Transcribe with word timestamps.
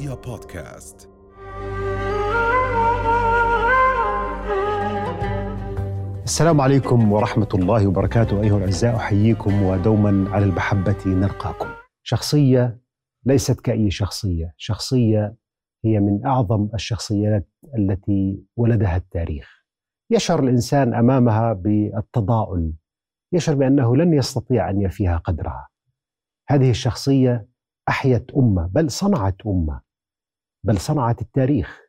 رؤيا 0.00 0.14
بودكاست. 0.14 1.10
السلام 6.24 6.60
عليكم 6.60 7.12
ورحمة 7.12 7.48
الله 7.54 7.86
وبركاته. 7.86 8.42
أيها 8.42 8.56
الأعزاء 8.56 8.96
أحييكم 8.96 9.62
ودوما 9.62 10.30
على 10.30 10.44
المحبة 10.44 11.06
نلقاكم 11.06 11.68
شخصية 12.02 12.80
ليست 13.26 13.60
كأي 13.60 13.90
شخصية. 13.90 14.54
شخصية 14.56 15.36
هي 15.84 16.00
من 16.00 16.26
أعظم 16.26 16.68
الشخصيات 16.74 17.48
التي 17.78 18.44
ولدها 18.56 18.96
التاريخ. 18.96 19.64
يشعر 20.10 20.42
الإنسان 20.42 20.94
أمامها 20.94 21.52
بالتضاؤل. 21.52 22.72
يشعر 23.32 23.54
بأنه 23.54 23.96
لن 23.96 24.14
يستطيع 24.14 24.70
أن 24.70 24.80
يفيها 24.80 25.16
قدرها. 25.16 25.68
هذه 26.48 26.70
الشخصية 26.70 27.46
أحيت 27.88 28.30
أمة 28.36 28.66
بل 28.66 28.90
صنعت 28.90 29.36
أمة. 29.46 29.89
بل 30.64 30.78
صنعت 30.78 31.22
التاريخ 31.22 31.80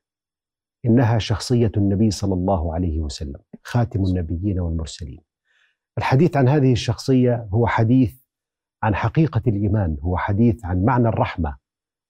إنها 0.85 1.17
شخصية 1.17 1.71
النبي 1.77 2.11
صلى 2.11 2.33
الله 2.33 2.73
عليه 2.73 2.99
وسلم 2.99 3.39
خاتم 3.63 4.03
النبيين 4.03 4.59
والمرسلين. 4.59 5.21
الحديث 5.97 6.37
عن 6.37 6.47
هذه 6.47 6.71
الشخصية 6.71 7.47
هو 7.53 7.67
حديث 7.67 8.15
عن 8.83 8.95
حقيقة 8.95 9.41
الإيمان 9.47 9.97
هو 10.01 10.17
حديث 10.17 10.65
عن 10.65 10.85
معنى 10.85 11.07
الرحمة 11.07 11.57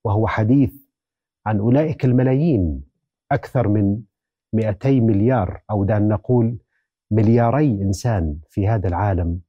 وهو 0.03 0.27
حديث 0.27 0.73
عن 1.45 1.59
أولئك 1.59 2.05
الملايين 2.05 2.83
أكثر 3.31 3.67
من 3.67 4.01
200 4.53 4.89
مليار 4.89 5.61
أو 5.71 5.83
دعنا 5.83 6.15
نقول 6.15 6.57
ملياري 7.11 7.81
إنسان 7.81 8.39
في 8.49 8.67
هذا 8.67 8.87
العالم 8.87 9.39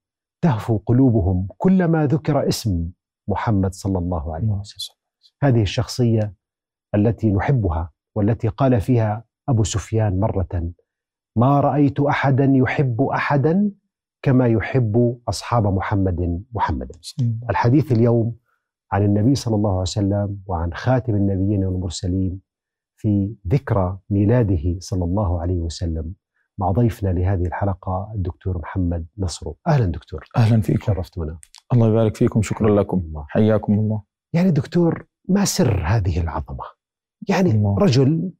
تهفو 0.41 0.77
قلوبهم 0.77 1.49
كلما 1.59 2.07
ذكر 2.07 2.49
اسم 2.49 2.91
محمد 3.29 3.74
صلى 3.74 3.99
الله 3.99 4.35
عليه 4.35 4.49
وسلم. 4.49 4.97
هذه 5.43 5.63
الشخصية 5.63 6.35
التي 6.95 7.32
نحبها 7.32 7.90
والتي 8.15 8.48
قال 8.48 8.80
فيها 8.80 9.24
أبو 9.48 9.65
سفيان 9.65 10.21
مرة 10.21 10.73
ما 11.37 11.60
رأيت 11.60 12.01
أحدا 12.01 12.52
يحب 12.54 13.02
أحدا 13.02 13.71
كما 14.23 14.46
يحب 14.46 15.18
أصحاب 15.29 15.66
محمد 15.66 16.45
محمدا 16.52 16.95
الحديث 17.51 17.93
اليوم 17.93 18.37
عن 18.93 19.04
النبي 19.04 19.35
صلى 19.35 19.54
الله 19.57 19.70
عليه 19.70 19.80
وسلم 19.80 20.38
وعن 20.46 20.74
خاتم 20.74 21.15
النبيين 21.15 21.65
والمرسلين 21.65 22.40
في 22.96 23.35
ذكرى 23.48 23.98
ميلاده 24.10 24.76
صلى 24.79 25.04
الله 25.04 25.40
عليه 25.40 25.60
وسلم. 25.60 26.15
مع 26.59 26.70
ضيفنا 26.70 27.09
لهذه 27.09 27.46
الحلقة 27.46 28.13
الدكتور 28.15 28.59
محمد 28.59 29.07
نصرو 29.18 29.57
أهلا 29.66 29.87
دكتور. 29.87 30.24
أهلا 30.37 30.60
فيكم. 30.60 30.79
شرفتونا 30.87 31.38
الله 31.73 31.88
يبارك 31.88 32.16
فيكم. 32.16 32.43
شكرا 32.43 32.80
لكم. 32.80 32.98
الله. 32.98 33.24
حياكم 33.29 33.73
الله. 33.73 34.02
يعني 34.32 34.51
دكتور 34.51 35.07
ما 35.29 35.45
سر 35.45 35.82
هذه 35.87 36.20
العظمة؟ 36.20 36.65
يعني 37.28 37.51
الله. 37.51 37.76
رجل 37.78 38.32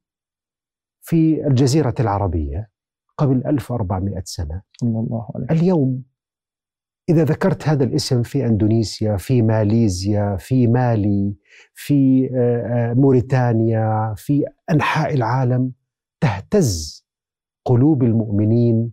في 1.01 1.47
الجزيرة 1.47 1.95
العربية 1.99 2.69
قبل 3.17 3.47
1400 3.47 4.21
سنة. 4.25 4.61
الله 4.83 5.27
عليه 5.35 5.61
اليوم 5.61 6.03
إذا 7.09 7.23
ذكرت 7.23 7.67
هذا 7.67 7.83
الاسم 7.83 8.23
في 8.23 8.45
أندونيسيا 8.45 9.17
في 9.17 9.41
ماليزيا 9.41 10.37
في 10.39 10.67
مالي 10.67 11.35
في 11.73 12.29
آه، 12.35 12.91
آه، 12.91 12.93
موريتانيا 12.93 14.13
في 14.17 14.45
أنحاء 14.71 15.13
العالم 15.13 15.71
تهتز 16.21 17.05
قلوب 17.65 18.03
المؤمنين 18.03 18.91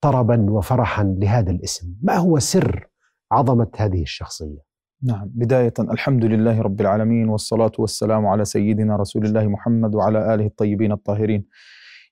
طربا 0.00 0.50
وفرحا 0.50 1.04
لهذا 1.18 1.50
الاسم. 1.50 1.94
ما 2.02 2.16
هو 2.16 2.38
سر 2.38 2.88
عظمة 3.32 3.70
هذه 3.76 4.02
الشخصية؟ 4.02 4.63
نعم. 5.04 5.30
بداية 5.34 5.74
الحمد 5.80 6.24
لله 6.24 6.60
رب 6.62 6.80
العالمين 6.80 7.28
والصلاة 7.28 7.72
والسلام 7.78 8.26
على 8.26 8.44
سيدنا 8.44 8.96
رسول 8.96 9.24
الله 9.26 9.46
محمد 9.48 9.94
وعلى 9.94 10.34
آله 10.34 10.46
الطيبين 10.46 10.92
الطاهرين. 10.92 11.44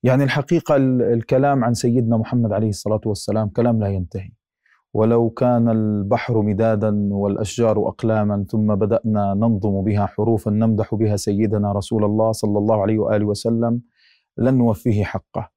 يعني 0.02 0.24
الحقيقة 0.24 0.76
ال- 0.76 1.02
الكلام 1.02 1.64
عن 1.64 1.74
سيدنا 1.74 2.16
محمد 2.16 2.52
عليه 2.52 2.68
الصلاة 2.68 3.00
والسلام 3.06 3.48
كلام 3.48 3.80
لا 3.80 3.88
ينتهي. 3.88 4.30
ولو 4.94 5.30
كان 5.30 5.68
البحر 5.68 6.42
مدادا 6.42 7.08
والأشجار 7.12 7.88
أقلاما 7.88 8.44
ثم 8.48 8.74
بدأنا 8.74 9.34
ننظم 9.34 9.82
بها 9.84 10.06
حروفا 10.06 10.50
نمدح 10.50 10.94
بها 10.94 11.16
سيدنا 11.16 11.72
رسول 11.72 12.04
الله 12.04 12.32
صلى 12.32 12.58
الله 12.58 12.82
عليه 12.82 12.98
وآله 12.98 13.24
وسلم 13.26 13.80
لن 14.38 14.54
نوفيه 14.58 15.04
حقه. 15.04 15.48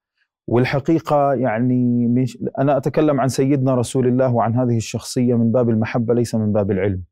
والحقيقة 0.48 1.34
يعني 1.34 2.08
مش 2.08 2.38
أنا 2.60 2.78
أتكلم 2.78 3.22
عن 3.22 3.28
سيدنا 3.28 3.76
رسول 3.76 4.08
الله 4.08 4.34
وعن 4.34 4.56
هذه 4.56 4.78
الشخصية 4.78 5.36
من 5.36 5.52
باب 5.52 5.70
المحبة 5.70 6.14
ليس 6.14 6.36
من 6.36 6.52
باب 6.54 6.72
العلم. 6.72 7.04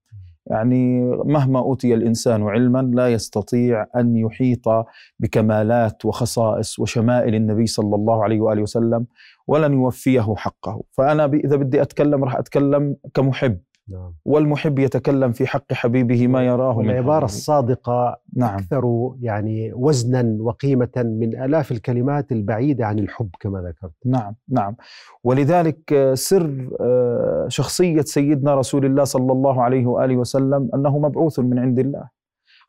يعني 0.48 1.02
مهما 1.26 1.60
أوتي 1.60 1.94
الإنسان 1.94 2.44
علما 2.44 2.92
لا 2.94 3.08
يستطيع 3.08 3.86
أن 3.96 4.16
يحيط 4.16 4.64
بكمالات 5.20 6.06
وخصائص 6.06 6.80
وشمائل 6.80 7.36
النبي 7.36 7.66
صلى 7.66 7.96
الله 7.96 8.24
عليه 8.24 8.42
وآله 8.42 8.62
وسلم 8.62 9.06
ولن 9.48 9.74
يوفيه 9.74 10.34
حقه. 10.38 10.82
فأنا 10.92 11.28
ب- 11.28 11.34
إذا 11.34 11.56
بدي 11.56 11.82
أتكلم 11.82 12.24
راح 12.24 12.36
أتكلم 12.36 12.96
كمحب. 13.14 13.60
نعم. 13.90 14.14
والمحب 14.26 14.80
يتكلم 14.80 15.32
في 15.32 15.48
حق 15.48 15.74
حبيبه 15.74 16.28
ما 16.28 16.46
يراه 16.46 16.72
من 16.72 16.78
والعبارة 16.78 17.14
حبيبه. 17.16 17.26
الصادقة 17.26 18.18
نعم. 18.36 18.56
أكثر 18.56 19.12
يعني 19.22 19.72
وزنا 19.74 20.38
وقيمة 20.40 20.90
من 20.98 21.44
آلاف 21.44 21.72
الكلمات 21.72 22.32
البعيدة 22.32 22.86
عن 22.86 23.00
الحب 23.00 23.30
كما 23.40 23.60
ذكرت. 23.62 23.92
نعم 24.06 24.36
نعم. 24.50 24.76
ولذلك 25.24 26.12
سر 26.14 26.70
آه، 26.82 27.46
شخصية 27.48 28.02
سيدنا 28.02 28.56
رسول 28.56 28.86
الله 28.86 29.04
صلى 29.04 29.32
الله 29.32 29.64
عليه 29.64 29.86
وآله 29.86 30.18
وسلم 30.18 30.70
أنه 30.76 31.00
مبعوث 31.00 31.40
من 31.40 31.60
عند 31.60 31.80
الله. 31.80 32.10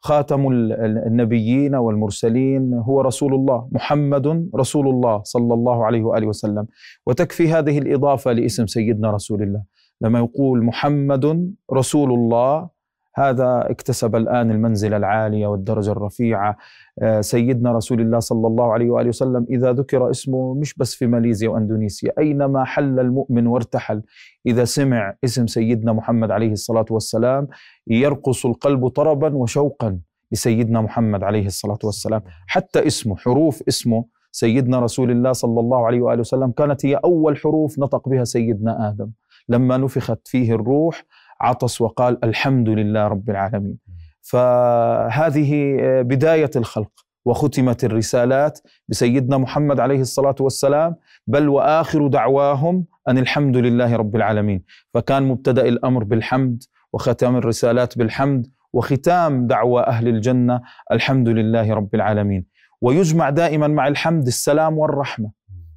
خاتم 0.01 0.49
ال- 0.53 0.73
ال- 0.73 1.07
النبيين 1.07 1.75
والمرسلين 1.75 2.75
هو 2.75 3.01
رسول 3.01 3.35
الله 3.35 3.69
محمد 3.73 4.49
رسول 4.57 4.89
الله 4.89 5.23
صلى 5.23 5.55
الله 5.55 5.85
عليه 5.87 6.03
وآله 6.03 6.27
وسلم. 6.27 6.67
وتكفي 7.07 7.49
هذه 7.53 7.79
الإضافة 7.79 8.33
لاسم 8.33 8.67
سيدنا 8.67 9.11
رسول 9.11 9.43
الله. 9.43 9.63
لما 10.04 10.19
يقول 10.19 10.65
محمد 10.65 11.54
رسول 11.72 12.12
الله 12.12 12.69
هذا 13.16 13.70
اكتسب 13.70 14.16
الآن 14.16 14.50
المنزلة 14.50 14.97
العالية 14.97 15.47
والدرجة 15.47 15.92
الرفيعة. 15.92 16.56
آه، 17.03 17.20
سيدنا 17.20 17.72
رسول 17.72 18.00
الله 18.00 18.19
صلى 18.19 18.47
الله 18.47 18.72
عليه 18.72 18.91
وآله 18.91 19.09
وسلم 19.09 19.47
إذا 19.50 19.72
ذكر 19.72 20.10
اسمه 20.10 20.54
مش 20.54 20.75
بس 20.75 20.94
في 20.94 21.06
ماليزيا 21.06 21.48
وأندونيسيا 21.48 22.12
أينما 22.19 22.65
حل 22.65 23.00
المؤمن 23.00 23.47
وارتحل. 23.47 24.03
إذا 24.47 24.65
سمع 24.65 25.15
اسم 25.25 25.47
سيدنا 25.47 25.92
محمد 25.92 26.31
عليه 26.31 26.53
الصلاة 26.53 26.86
والسلام 26.91 27.48
يرقص 27.86 28.47
القلب 28.47 28.88
طربا 28.88 29.36
وشوقا 29.36 29.98
لسيدنا 30.32 30.81
محمد 30.81 31.22
عليه 31.22 31.47
الصلاة 31.47 31.78
والسلام. 31.84 32.22
حتى 32.47 32.86
اسمه 32.86 33.16
حروف 33.16 33.62
اسمه 33.69 34.04
سيدنا 34.32 34.81
رسول 34.81 35.10
الله 35.10 35.32
صلى 35.32 35.60
الله 35.60 35.86
عليه 35.86 36.00
وآله 36.00 36.21
وسلم 36.21 36.50
كانت 36.50 36.86
هي 36.86 36.94
أول 36.94 37.36
حروف 37.36 37.78
نطق 37.78 38.09
بها 38.09 38.25
سيدنا 38.25 38.88
آدم. 38.88 39.10
لما 39.49 39.77
نفخت 39.77 40.28
فيه 40.28 40.53
الروح 40.55 41.03
عطس 41.41 41.81
وقال 41.81 42.25
الحمد 42.25 42.69
لله 42.69 43.09
رب 43.09 43.31
العالمين. 43.31 43.78
فهذه 44.22 45.77
بداية 46.03 46.50
الخلق 46.56 46.91
وختمت 47.25 47.84
الرسالات 47.84 48.60
بسيدنا 48.88 49.38
محمد 49.38 49.81
عليه 49.81 50.00
الصلاة 50.00 50.34
والسلام 50.41 50.97
بل 51.27 51.49
وآخر 51.49 52.06
دعواهم 52.06 52.84
أن 53.09 53.19
الحمد 53.19 53.56
لله 53.56 53.97
رب 53.97 54.16
العالمين. 54.16 54.62
فكان 54.94 55.22
مبتدأ 55.22 55.69
الأمر 55.69 56.04
بالحمد 56.04 56.62
وختام 56.93 57.37
الرسالات 57.37 57.99
بالحمد 57.99 58.47
وختام 58.72 59.47
دعوى 59.47 59.83
أهل 59.83 60.09
الجنة 60.09 60.60
الحمد 60.93 61.28
لله 61.28 61.75
رب 61.75 61.94
العالمين. 61.94 62.47
ويجمع 62.81 63.31
دائما 63.31 63.69
مع 63.69 63.88
الحمد 63.88 64.27
السلام 64.27 64.78
والرحمة. 64.78 65.31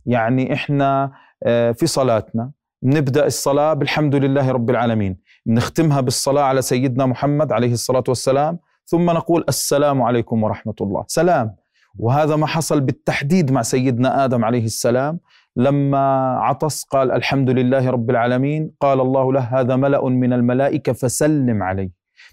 يعني 0.06 0.54
إحنا 0.54 1.12
آه، 1.44 1.72
في 1.72 1.88
صلاتنا 1.88 2.52
نبدأ 2.84 3.26
الصلاة 3.26 3.74
بالحمد 3.74 4.16
لله 4.16 4.52
رب 4.52 4.70
العالمين. 4.70 5.18
نختمها 5.48 6.02
بالصلاة 6.02 6.44
على 6.44 6.62
سيدنا 6.62 7.06
محمد 7.06 7.52
عليه 7.52 7.74
الصلاة 7.74 8.04
والسلام 8.08 8.60
ثم 8.86 9.06
نقول 9.06 9.44
السلام 9.50 10.02
عليكم 10.02 10.44
ورحمة 10.44 10.74
الله. 10.82 11.04
سلام. 11.08 11.56
وهذا 12.00 12.36
ما 12.36 12.48
حصل 12.48 12.82
بالتحديد 12.82 13.52
مع 13.52 13.62
سيدنا 13.62 14.26
آدم 14.26 14.46
عليه 14.46 14.66
السلام. 14.66 15.20
لما 15.56 16.38
عطس 16.40 16.84
قال 16.84 17.12
الحمد 17.12 17.50
لله 17.50 17.90
رب 17.90 18.10
العالمين 18.10 18.72
قال 18.80 19.02
الله 19.02 19.34
له 19.34 19.40
هذا 19.40 19.76
ملأ 19.76 20.10
من 20.10 20.34
الملائكة 20.34 20.94
فسلم 20.94 21.64
عليه. 21.64 21.90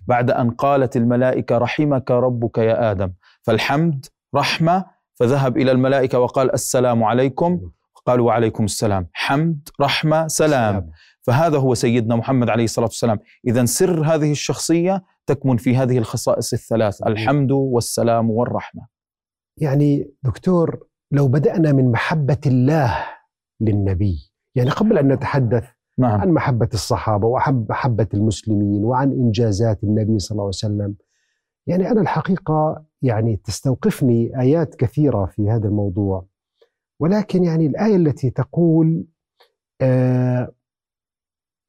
بعد 0.06 0.30
أن 0.30 0.50
قالت 0.50 0.96
الملائكة 0.96 1.58
رحمك 1.58 2.10
ربك 2.10 2.58
يا 2.58 2.90
آدم 2.90 3.12
فالحمد 3.42 4.06
رحمة 4.34 4.84
فذهب 5.14 5.56
إلى 5.56 5.72
الملائكة 5.72 6.18
وقال 6.18 6.52
السلام 6.52 7.04
عليكم. 7.04 7.60
قالوا 8.06 8.26
وعليكم 8.26 8.64
السلام. 8.64 9.08
حمد 9.12 9.68
رحمة 9.80 10.28
سلام. 10.28 10.90
فهذا 11.20 11.58
هو 11.58 11.74
سيدنا 11.74 12.16
محمد 12.16 12.50
عليه 12.50 12.64
الصلاة 12.64 12.86
والسلام. 12.86 13.18
إذا 13.46 13.64
سر 13.64 14.04
هذه 14.14 14.32
الشخصية 14.32 15.04
تكمن 15.26 15.56
في 15.56 15.76
هذه 15.76 15.98
الخصائص 15.98 16.52
الثلاث 16.52 17.02
الحمد 17.06 17.50
والسلام 17.52 18.30
والرحمة. 18.30 18.86
يعني 19.60 20.10
دكتور 20.22 20.86
لو 21.12 21.28
بدأنا 21.28 21.72
من 21.72 21.92
محبة 21.92 22.40
الله 22.46 23.06
للنبي 23.60 24.32
يعني 24.54 24.70
قبل 24.70 24.98
أن 24.98 25.12
نتحدث 25.12 25.64
نعم. 25.98 26.20
عن 26.20 26.28
محبة 26.30 26.68
الصحابة 26.74 27.26
وعن 27.26 27.66
محبة 27.68 28.08
المسلمين 28.14 28.84
وعن 28.84 29.12
إنجازات 29.12 29.84
النبي 29.84 30.18
صلى 30.18 30.30
الله 30.30 30.42
عليه 30.42 30.48
وسلم 30.48 30.94
يعني 31.66 31.90
أنا 31.90 32.00
الحقيقة 32.00 32.84
يعني 33.02 33.36
تستوقفني 33.36 34.40
آيات 34.40 34.74
كثيرة 34.74 35.26
في 35.26 35.50
هذا 35.50 35.68
الموضوع. 35.68 36.26
ولكن 37.04 37.44
يعني 37.44 37.66
الآية 37.66 37.96
التي 37.96 38.30
تقول 38.30 39.04
آه 39.80 40.52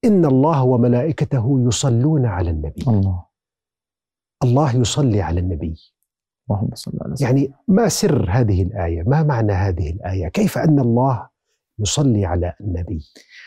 إن 0.06 0.26
الله 0.26 0.64
وملائكته 0.64 1.64
يصلون 1.68 2.26
على 2.26 2.50
النبي. 2.50 2.82
الله. 2.88 3.26
الله 4.44 4.76
يصلي 4.76 5.22
على 5.22 5.40
النبي. 5.40 5.76
اللهم 6.52 6.70
صل 6.74 6.92
على 7.02 7.16
سيدنا 7.16 7.32
يعني 7.40 7.54
ما 7.68 7.88
سر 7.88 8.30
هذه 8.30 8.64
الآية؟ 8.64 9.04
ما 9.04 9.24
معنى 9.24 9.52
هذه 9.52 9.90
الآية؟ 9.90 10.28
كيف 10.28 10.58
أن 10.58 10.80
الله 10.80 11.30
يصلي 11.80 12.26
على 12.26 12.54
النبي؟ 12.62 13.00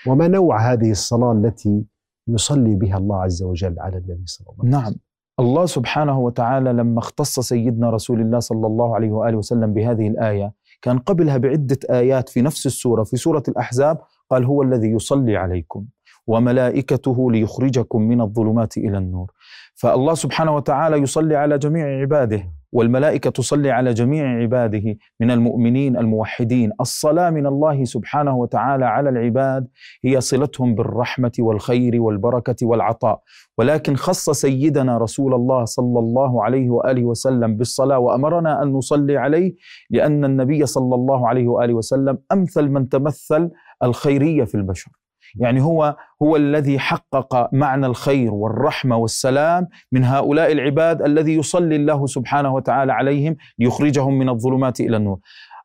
وما 0.06 0.28
نوع 0.28 0.72
هذه 0.72 0.90
الصلاة 0.90 1.32
التي 1.32 1.84
يصلي 2.28 2.74
بها 2.74 2.96
الله 2.98 3.22
عز 3.22 3.42
وجل 3.42 3.80
على 3.80 3.96
النبي 3.98 4.26
صلى 4.26 4.46
الله 4.50 4.58
عليه 4.60 4.68
وسلم؟ 4.68 4.80
نعم. 4.82 4.94
الله 5.40 5.66
سبحانه 5.66 6.18
وتعالى 6.20 6.72
لما 6.72 6.98
اختص 6.98 7.40
سيدنا 7.40 7.90
رسول 7.90 8.20
الله 8.20 8.38
صلى 8.38 8.66
الله 8.66 8.94
عليه 8.94 9.10
وآله 9.10 9.36
وسلم 9.36 9.72
بهذه 9.74 10.08
الآية 10.08 10.52
كان 10.82 10.98
قبلها 10.98 11.36
بعدة 11.36 11.78
آيات 11.90 12.28
في 12.28 12.42
نفس 12.42 12.66
السورة 12.66 13.04
في 13.04 13.16
سورة 13.16 13.42
الأحزاب 13.48 13.98
قال 14.30 14.44
هو 14.44 14.62
الذي 14.62 14.88
يصلي 14.88 15.36
عليكم 15.36 15.84
وملائكته 16.26 17.30
ليخرجكم 17.32 18.02
من 18.02 18.20
الظلمات 18.20 18.76
إلى 18.76 18.98
النور. 18.98 19.32
فالله 19.74 20.14
سبحانه 20.14 20.56
وتعالى 20.56 20.96
يصلي 20.96 21.36
على 21.36 21.58
جميع 21.58 22.00
عباده. 22.00 22.57
والملائكة 22.72 23.30
تصلي 23.30 23.70
على 23.70 23.94
جميع 23.94 24.40
عباده 24.42 24.96
من 25.20 25.30
المؤمنين 25.30 25.96
الموحدين. 25.96 26.70
الصلاة 26.80 27.30
من 27.30 27.46
الله 27.46 27.84
سبحانه 27.84 28.36
وتعالى 28.36 28.84
على 28.86 29.08
العباد 29.10 29.68
هي 30.04 30.20
صلتهم 30.20 30.74
بالرحمة 30.74 31.32
والخير 31.38 32.02
والبركة 32.02 32.56
والعطاء. 32.62 33.20
ولكن 33.58 33.96
خص 33.96 34.30
سيدنا 34.30 34.98
رسول 34.98 35.34
الله 35.34 35.64
صلى 35.64 35.98
الله 35.98 36.44
عليه 36.44 36.70
وآله 36.70 37.04
وسلم 37.04 37.56
بالصلاة 37.56 37.98
وأمرنا 37.98 38.62
أن 38.62 38.68
نصلي 38.72 39.16
عليه 39.16 39.54
لأن 39.90 40.24
النبي 40.24 40.66
صلى 40.66 40.94
الله 40.94 41.28
عليه 41.28 41.48
وآله 41.48 41.74
وسلم 41.74 42.18
أمثل 42.32 42.68
من 42.68 42.88
تمثل 42.88 43.50
الخيرية 43.82 44.44
في 44.44 44.54
البشر. 44.54 44.90
يعني 45.36 45.62
هو 45.62 45.96
هو 46.22 46.36
الذي 46.36 46.78
حقق 46.78 47.48
معنى 47.54 47.86
الخير 47.86 48.34
والرحمة 48.34 48.96
والسلام 48.96 49.66
من 49.92 50.04
هؤلاء 50.04 50.52
العباد 50.52 51.02
الذي 51.02 51.34
يصلي 51.34 51.76
الله 51.76 52.06
سبحانه 52.06 52.54
وتعالى 52.54 52.92
عليهم 52.92 53.36
ليخرجهم 53.58 54.18
من 54.18 54.28
الظلمات 54.28 54.80
إلى 54.80 54.96
النور. 54.96 55.18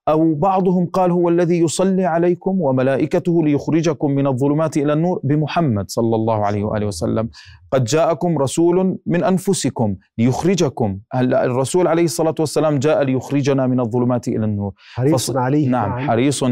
أو 0.09 0.35
بعضهم 0.35 0.85
قال 0.85 1.11
هو 1.11 1.29
الذي 1.29 1.59
يصلي 1.59 2.05
عليكم 2.05 2.61
وملائكته 2.61 3.43
ليخرجكم 3.43 4.11
من 4.11 4.27
الظلمات 4.27 4.77
إلى 4.77 4.93
النور 4.93 5.19
بمحمد 5.23 5.85
صلى 5.89 6.15
الله 6.15 6.45
عليه 6.45 6.63
وآله 6.63 6.85
وسلم. 6.85 7.29
قد 7.71 7.83
جاءكم 7.83 8.37
رسول 8.37 8.97
من 9.05 9.23
أنفسكم 9.23 9.95
ليخرجكم. 10.17 10.99
الرسول 11.15 11.87
عليه 11.87 12.03
الصلاة 12.03 12.35
والسلام 12.39 12.79
جاء 12.79 13.03
ليخرجنا 13.03 13.67
من 13.67 13.79
الظلمات 13.79 14.27
إلى 14.27 14.45
النور؟ 14.45 14.73
حريص 14.93 15.31
فص- 15.31 15.35
عليه 15.37 15.69
نعم 15.69 15.89
معاً. 15.89 15.99
حريص 16.07 16.43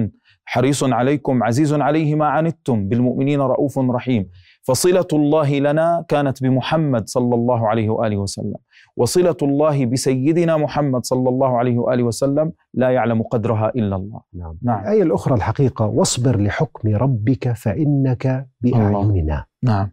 حريص 0.45 0.83
عليكم 0.83 1.43
عزيز 1.43 1.73
عليه 1.73 2.15
ما 2.15 2.25
عنتم 2.25 2.87
بالمؤمنين 2.87 3.41
رؤوف 3.41 3.79
رحيم. 3.79 4.29
فصلة 4.63 5.07
الله 5.13 5.59
لنا 5.59 6.05
كانت 6.07 6.43
بمحمد 6.43 7.09
صلى 7.09 7.35
الله 7.35 7.67
عليه 7.67 7.89
وآله 7.89 8.17
وسلم. 8.17 8.55
وصلة 8.97 9.37
الله 9.41 9.85
بسيدنا 9.85 10.57
محمد 10.57 11.05
صلى 11.05 11.29
الله 11.29 11.57
عليه 11.57 11.77
وآله 11.77 12.03
وسلم 12.03 12.51
لا 12.73 12.89
يعلم 12.89 13.21
قدرها 13.23 13.69
إلا 13.69 13.95
الله. 13.95 14.21
نعم. 14.33 14.57
نعم. 14.61 14.81
الآية 14.81 15.03
الأخرى 15.03 15.35
الحقيقة 15.35 15.85
واصبر 15.85 16.41
لحكم 16.41 16.95
ربك 16.95 17.51
فإنك 17.51 18.49
بأعيننا. 18.61 19.45
نعم. 19.63 19.91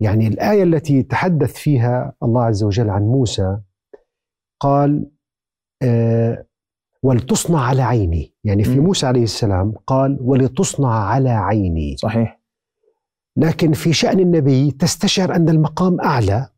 يعني 0.00 0.26
الآية 0.26 0.62
التي 0.62 1.02
تحدث 1.02 1.52
فيها 1.52 2.12
الله 2.22 2.44
عز 2.44 2.64
وجل 2.64 2.90
عن 2.90 3.02
موسى 3.02 3.58
قال 4.60 5.10
آه 5.82 6.46
ولتصنع 7.02 7.60
على 7.60 7.82
عيني. 7.82 8.34
يعني 8.44 8.64
في 8.64 8.80
مم. 8.80 8.84
موسى 8.84 9.06
عليه 9.06 9.22
السلام 9.22 9.72
قال 9.86 10.18
ولتصنع 10.20 10.88
على 10.88 11.30
عيني. 11.30 11.96
صحيح. 11.96 12.40
لكن 13.36 13.72
في 13.72 13.92
شأن 13.92 14.20
النبي 14.20 14.70
تستشعر 14.70 15.34
أن 15.36 15.48
المقام 15.48 16.00
أعلى 16.00 16.48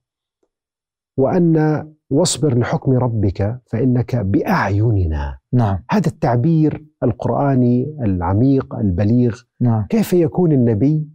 وأن 1.16 1.84
واصبر 2.10 2.58
لحكم 2.58 2.92
ربك 2.92 3.60
فإنك 3.66 4.16
بأعيننا. 4.16 5.38
نعم. 5.52 5.84
هذا 5.90 6.08
التعبير 6.08 6.84
القرآني 7.02 7.96
العميق 8.00 8.74
البليغ. 8.74 9.40
نعم. 9.60 9.86
كيف 9.90 10.12
يكون 10.12 10.52
النبي 10.52 11.08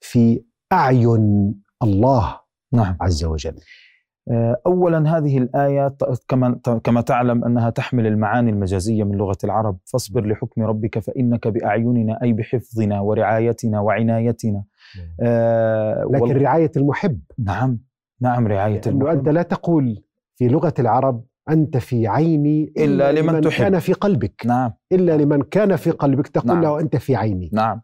في 0.00 0.44
أعين 0.72 1.54
الله 1.82 2.40
نعم. 2.72 2.96
عز 3.00 3.24
وجل؟ 3.24 3.56
اولا 4.66 5.16
هذه 5.18 5.38
الآية 5.38 5.94
كما 6.28 6.60
كما 6.84 7.00
تعلم 7.00 7.44
أنها 7.44 7.70
تحمل 7.70 8.06
المعاني 8.06 8.50
المجازية 8.50 9.04
من 9.04 9.16
لغة 9.16 9.36
العرب. 9.44 9.78
فاصبر 9.84 10.26
لحكم 10.26 10.62
ربك 10.62 10.98
فإنك 10.98 11.48
بأعيننا 11.48 12.18
أي 12.22 12.32
بحفظنا 12.32 13.00
ورعايتنا 13.00 13.80
وعنايتنا. 13.80 14.64
آه، 15.20 16.04
لكن 16.10 16.22
وال- 16.22 16.42
رعاية 16.42 16.70
المحب. 16.76 17.20
نعم. 17.38 17.78
نعم 18.20 18.46
رعاية 18.46 18.80
المحب 18.86 19.06
أنت 19.18 19.28
لا 19.28 19.42
تقول 19.42 20.04
في 20.36 20.48
لغة 20.48 20.74
العرب 20.78 21.24
أنت 21.50 21.76
في 21.76 22.08
عيني 22.08 22.72
إلا 22.76 23.12
لمن 23.12 23.40
تحب. 23.40 23.62
كان 23.64 23.78
في 23.78 23.92
قلبك. 23.92 24.42
نعم. 24.46 24.72
إلا 24.92 25.16
لمن 25.16 25.42
كان 25.42 25.76
في 25.76 25.90
قلبك. 25.90 26.28
تقول 26.28 26.54
نعم. 26.54 26.62
له 26.62 26.80
أنت 26.80 26.96
في 26.96 27.16
عيني. 27.16 27.50
نعم. 27.52 27.80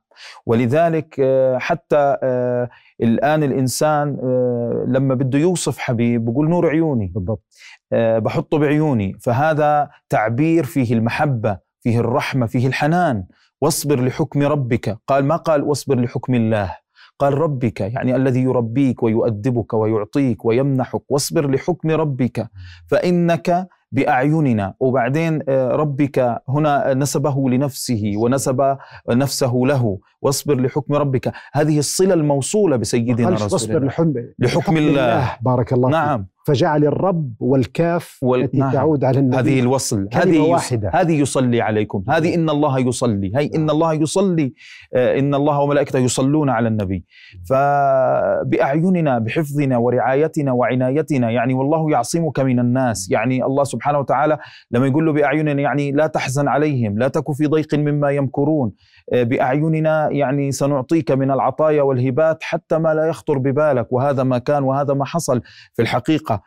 ولذلك 0.47 1.17
آه، 1.21 1.59
حتى 1.59 2.17
آه، 2.23 2.71
الآن 3.03 3.43
الإنسان 3.43 4.19
آه، 4.23 4.85
لما 4.89 5.15
بده 5.15 5.39
يوصف 5.39 5.79
حبيب 5.79 6.25
بقول 6.25 6.49
نور 6.49 6.69
عيوني. 6.69 7.13
بالضبط. 7.15 7.45
بحطه 7.93 8.59
بعيوني. 8.59 9.17
فهذا 9.21 9.91
تعبير 10.09 10.65
فيه 10.65 10.95
المحبة 10.95 11.59
فيه 11.81 12.01
الرحمة 12.01 12.47
فيه 12.47 12.67
الحنان. 12.67 13.25
واصبر 13.61 14.05
لحكم 14.05 14.43
ربك. 14.43 14.99
قال 15.07 15.25
ما 15.25 15.37
قال 15.37 15.63
واصبر 15.63 16.01
لحكم 16.01 16.35
الله؟ 16.35 16.77
قال 17.21 17.39
ربك 17.39 17.81
يعني 17.81 18.17
الذي 18.17 18.43
يربيك 18.43 19.03
ويؤدبك 19.03 19.75
ويعطيك 19.75 20.45
ويمنحك 20.45 21.03
واصبر 21.11 21.51
لحكم 21.51 21.91
ربك 21.91 22.49
فإنك 22.87 23.69
بأعيننا. 23.93 24.75
وبعدين 24.81 25.43
آه، 25.49 25.69
ربك 25.69 26.41
هنا 26.49 26.95
نسبه 26.95 27.49
لنفسه 27.49 28.13
ونسب 28.17 28.77
نفسه 29.11 29.53
له. 29.55 29.99
واصبر 30.23 30.61
لحكم 30.61 30.95
ربك. 30.95 31.33
هذه 31.53 31.79
الصلة 31.79 32.15
الموصولة 32.15 32.77
بسيدنا 32.77 33.29
رسول 33.29 33.53
واصبر 33.53 33.77
الله 33.77 33.89
لحكم, 33.89 34.15
لحكم 34.39 34.77
الله. 34.77 35.37
بارك 35.43 35.73
الله. 35.73 35.91
نعم. 35.91 36.27
فجعل 36.47 36.85
الرب 36.85 37.33
والكاف 37.41 38.19
وال- 38.23 38.43
التي 38.43 38.59
نعم. 38.59 38.73
تعود 38.73 39.05
على 39.05 39.19
النبي. 39.19 39.37
هذه 39.37 39.61
الوصل. 39.61 40.09
كلمة 40.09 40.25
هذه 40.25 40.37
يص- 40.37 40.49
واحدة. 40.49 40.91
هذه 40.95 41.21
يصلي 41.21 41.61
عليكم. 41.61 42.05
هذه 42.09 42.35
إن 42.35 42.51
الله 42.51 42.79
يصلي. 42.79 43.33
هي 43.37 43.51
إن 43.55 43.71
الله 43.71 43.93
يصلي 43.95 44.53
آه، 44.95 45.19
إن 45.19 45.35
الله 45.35 45.61
وملائكته 45.61 45.99
يصلون 45.99 46.51
على 46.51 46.69
النبي. 46.69 47.05
فبأعيننا 47.51 49.19
بحفظنا 49.19 49.77
ورعايتنا 49.77 50.53
وعنايتنا 50.53 51.31
يعني 51.31 51.55
والله 51.55 51.91
يعصمك 51.91 52.41
من 52.41 52.59
الناس. 52.61 53.11
يعني 53.11 53.45
الله 53.45 53.65
سبحانه 53.65 53.99
وتعالى 53.99 54.39
لما 54.71 54.87
يقول 54.87 55.07
له 55.07 55.13
بأعيننا 55.13 55.63
يعني 55.63 55.93
لا 55.93 56.07
تحزن 56.07 56.49
عليهم 56.49 56.99
لا 56.99 57.09
تك 57.09 57.33
في 57.33 57.47
ضيق 57.47 57.75
مما 57.75 58.11
يمكرون. 58.11 58.73
آه، 59.13 59.23
بأعيننا 59.23 60.09
يعني 60.11 60.53
سنعطيك 60.53 61.11
من 61.11 61.31
العطايا 61.31 61.83
والهبات 61.83 62.43
حتى 62.43 62.79
ما 62.79 62.95
لا 62.95 63.05
يخطر 63.07 63.39
ببالك. 63.39 63.93
وهذا 63.93 64.23
ما 64.23 64.39
كان 64.39 64.63
وهذا 64.63 64.95
ما 64.95 65.05
حصل 65.05 65.41
في 65.75 65.83
الحقيقة. 65.83 66.40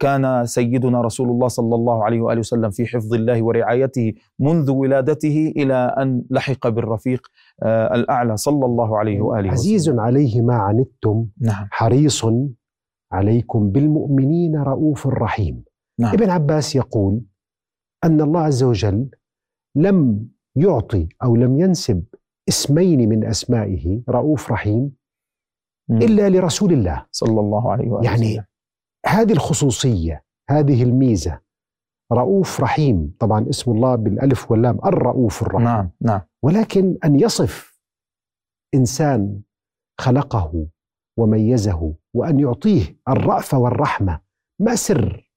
كان 0.00 0.46
سيدنا 0.46 1.00
رسول 1.00 1.28
الله 1.30 1.48
صلى 1.48 1.74
الله 1.74 2.04
عليه 2.04 2.20
وآله 2.20 2.38
وسلم 2.38 2.70
في 2.70 2.86
حفظ 2.86 3.14
الله 3.14 3.42
ورعايته 3.42 4.14
منذ 4.38 4.70
ولادته 4.70 5.52
إلى 5.56 5.74
أن 5.74 6.22
لحق 6.30 6.68
بالرفيق 6.68 7.26
آه، 7.62 7.94
الأعلى 7.94 8.36
صلى 8.36 8.66
الله 8.66 8.98
عليه 8.98 9.20
وآله 9.20 9.50
عزيز 9.50 9.88
وسلم. 9.88 10.00
عليه 10.00 10.40
ما 10.42 10.54
عنتم 10.54 11.26
نعم 11.40 11.68
حريص 11.70 12.24
عليكم 13.12 13.70
بالمؤمنين 13.70 14.56
رؤوف 14.56 15.06
رحيم 15.06 15.64
نعم 16.00 16.14
ابن 16.14 16.30
عباس 16.30 16.76
يقول 16.76 17.20
أن 18.04 18.20
الله 18.20 18.40
عز 18.40 18.62
وجل 18.62 19.08
لم 19.76 20.28
يعطي 20.56 21.08
أو 21.24 21.36
لم 21.36 21.60
ينسب 21.60 22.04
اسمين 22.48 23.08
من 23.08 23.24
أسمائه 23.24 24.02
رؤوف 24.08 24.52
رحيم. 24.52 24.92
إلا 25.90 26.28
لرسول 26.28 26.72
الله 26.72 27.06
صلى 27.10 27.40
الله 27.40 27.72
عليه 27.72 27.90
وآله 27.90 28.06
يعني. 28.10 28.46
هذه 29.06 29.32
الخصوصية 29.32 30.24
هذه 30.50 30.82
الميزة. 30.82 31.40
رؤوف 32.12 32.60
رحيم 32.60 33.14
طبعا 33.18 33.46
اسم 33.50 33.70
الله 33.70 33.94
بالألف 33.94 34.50
واللام 34.50 34.78
الرؤوف 34.84 35.42
الرحيم. 35.42 35.64
نعم 35.66 35.90
نعم. 36.00 36.20
ولكن 36.42 36.98
أن 37.04 37.20
يصف 37.20 37.80
إنسان 38.74 39.40
خلقه 40.00 40.66
وميزه 41.18 41.94
وأن 42.14 42.40
يعطيه 42.40 42.96
الرأفة 43.08 43.58
والرحمة 43.58 44.20
ما 44.60 44.74
سر 44.74 45.30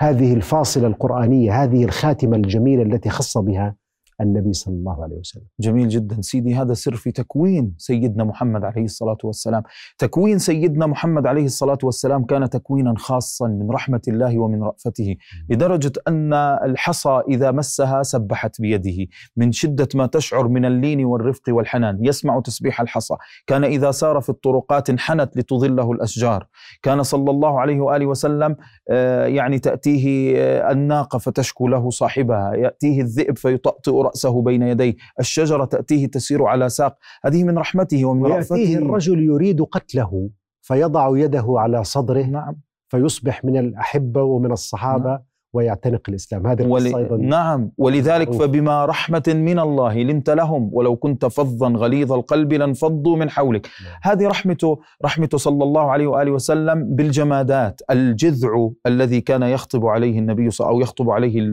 هذه 0.00 0.34
الفاصلة 0.34 0.86
القرآنية 0.86 1.62
هذه 1.62 1.84
الخاتمة 1.84 2.36
الجميلة 2.36 2.82
التي 2.82 3.10
خص 3.10 3.38
بها 3.38 3.76
النبي 4.24 4.52
صلى 4.52 4.74
الله 4.74 5.02
عليه 5.02 5.16
وسلم. 5.16 5.44
جميل 5.60 5.88
جدا. 5.88 6.20
سيدي 6.20 6.54
هذا 6.54 6.74
سر 6.74 6.96
في 6.96 7.10
تكوين 7.10 7.74
سيدنا 7.78 8.24
محمد 8.24 8.64
عليه 8.64 8.84
الصلاة 8.84 9.18
والسلام. 9.24 9.62
تكوين 9.98 10.38
سيدنا 10.38 10.86
محمد 10.86 11.26
عليه 11.26 11.44
الصلاة 11.44 11.78
والسلام 11.82 12.24
كان 12.24 12.50
تكوينا 12.50 12.94
خاصا 12.96 13.48
من 13.48 13.70
رحمة 13.70 14.00
الله 14.08 14.38
ومن 14.38 14.62
رأفته 14.62 15.16
لدرجة 15.50 15.92
أن 16.08 16.34
الحصى 16.34 17.20
إذا 17.28 17.50
مسها 17.50 18.02
سبحت 18.02 18.60
بيده. 18.60 19.06
من 19.36 19.52
شدة 19.52 19.88
ما 19.94 20.06
تشعر 20.06 20.48
من 20.48 20.64
اللين 20.64 21.04
والرفق 21.04 21.42
والحنان. 21.48 21.98
يسمع 22.04 22.40
تسبيح 22.40 22.80
الحصى. 22.80 23.14
كان 23.46 23.64
إذا 23.64 23.90
سار 23.90 24.20
في 24.20 24.28
الطرقات 24.28 24.90
انحنت 24.90 25.36
لتظله 25.36 25.92
الأشجار. 25.92 26.46
كان 26.82 27.02
صلى 27.02 27.30
الله 27.30 27.60
عليه 27.60 27.80
وآله 27.80 28.06
وسلم 28.06 28.56
آه، 28.90 29.26
يعني 29.26 29.58
تأتيه 29.58 30.34
آه، 30.36 30.72
الناقة 30.72 31.18
فتشكو 31.18 31.68
له 31.68 31.90
صاحبها. 31.90 32.54
يأتيه 32.54 33.00
الذئب 33.00 33.38
فيطأطئ 33.38 34.13
رأسه 34.14 34.42
بين 34.42 34.62
يديه. 34.62 34.94
الشجرة 35.20 35.64
تأتيه 35.64 36.06
تسير 36.06 36.44
على 36.44 36.68
ساق. 36.68 36.96
هذه 37.24 37.44
من 37.44 37.58
رحمته 37.58 38.04
ومن 38.04 38.26
رأفته 38.26 38.74
الرجل 38.74 39.22
يريد 39.22 39.62
قتله 39.62 40.30
فيضع 40.62 41.18
يده 41.18 41.46
على 41.48 41.84
صدره 41.84 42.22
نعم. 42.22 42.56
فيصبح 42.88 43.44
من 43.44 43.56
الأحبة 43.56 44.22
ومن 44.22 44.52
الصحابة 44.52 45.34
ويعتنق 45.52 46.00
الإسلام. 46.08 46.46
هذه 46.46 46.62
القصة 46.62 46.90
ول... 46.90 46.96
أيضا 46.96 47.16
نعم. 47.16 47.70
ولذلك 47.78 48.28
معروف. 48.28 48.42
فبما 48.42 48.84
رحمة 48.84 49.22
من 49.26 49.58
الله 49.58 50.02
لنت 50.02 50.30
لهم 50.30 50.70
ولو 50.72 50.96
كنت 50.96 51.26
فظا 51.26 51.68
غليظ 51.68 52.12
القلب 52.12 52.52
لانفضوا 52.52 53.16
من 53.16 53.30
حولك. 53.30 53.66
نعم. 53.84 53.98
هذه 54.02 54.28
رحمته 54.28 54.78
رحمته 55.04 55.38
صلى 55.38 55.64
الله 55.64 55.90
عليه 55.90 56.06
وآله 56.06 56.30
وسلم 56.30 56.96
بالجمادات. 56.96 57.80
الجذع 57.90 58.68
الذي 58.86 59.20
كان 59.20 59.42
يخطب 59.42 59.86
عليه 59.86 60.18
النبي 60.18 60.50
صلى 60.50 60.68
أو 60.68 60.80
يخطب 60.80 61.10
عليه 61.10 61.52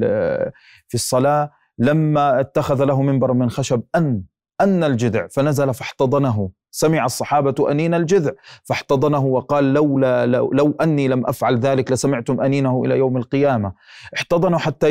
في 0.88 0.96
الصلاة 0.96 1.52
لما 1.82 2.40
اتخذ 2.40 2.84
له 2.84 3.02
منبر 3.02 3.34
من 3.34 3.50
خشب 3.50 3.82
أن 3.96 4.24
أن 4.62 4.84
الجذع 4.84 5.28
فنزل 5.28 5.74
فاحتضنه. 5.74 6.50
سمع 6.74 7.06
الصحابة 7.06 7.72
أنين 7.72 7.94
الجذع 7.94 8.32
فاحتضنه 8.64 9.26
وقال 9.26 9.74
لولا 9.74 10.26
لو, 10.26 10.52
لو 10.54 10.74
أني 10.82 11.08
لم 11.08 11.28
أفعل 11.28 11.60
ذلك 11.60 11.92
لسمعتم 11.92 12.42
أنينه 12.42 12.82
إلى 12.86 12.98
يوم 12.98 13.18
القيامة. 13.18 13.74
احتضنه 14.16 14.58
حتى 14.58 14.90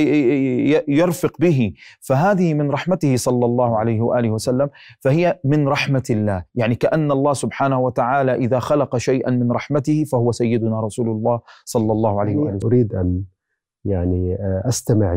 يرفق 0.88 1.32
به. 1.38 1.72
فهذه 2.00 2.54
من 2.54 2.70
رحمته 2.70 3.16
صلى 3.16 3.46
الله 3.46 3.78
عليه 3.78 4.00
وآله 4.00 4.30
وسلم. 4.30 4.70
فهي 5.00 5.40
من 5.44 5.68
رحمة 5.68 6.04
الله. 6.10 6.44
يعني 6.54 6.74
كأن 6.74 7.12
الله 7.12 7.32
سبحانه 7.32 7.80
وتعالى 7.80 8.34
إذا 8.34 8.58
خلق 8.58 8.96
شيئا 8.96 9.30
من 9.30 9.52
رحمته 9.52 10.04
فهو 10.04 10.32
سيدنا 10.32 10.80
رسول 10.80 11.08
الله 11.08 11.40
صلى 11.64 11.92
الله 11.92 12.20
عليه 12.20 12.36
وآله 12.36 12.56
وسلم. 12.56 12.70
أريد 12.72 12.94
أن 12.94 13.22
يعني 13.84 14.34
آه، 14.34 14.62
أستمع 14.68 15.14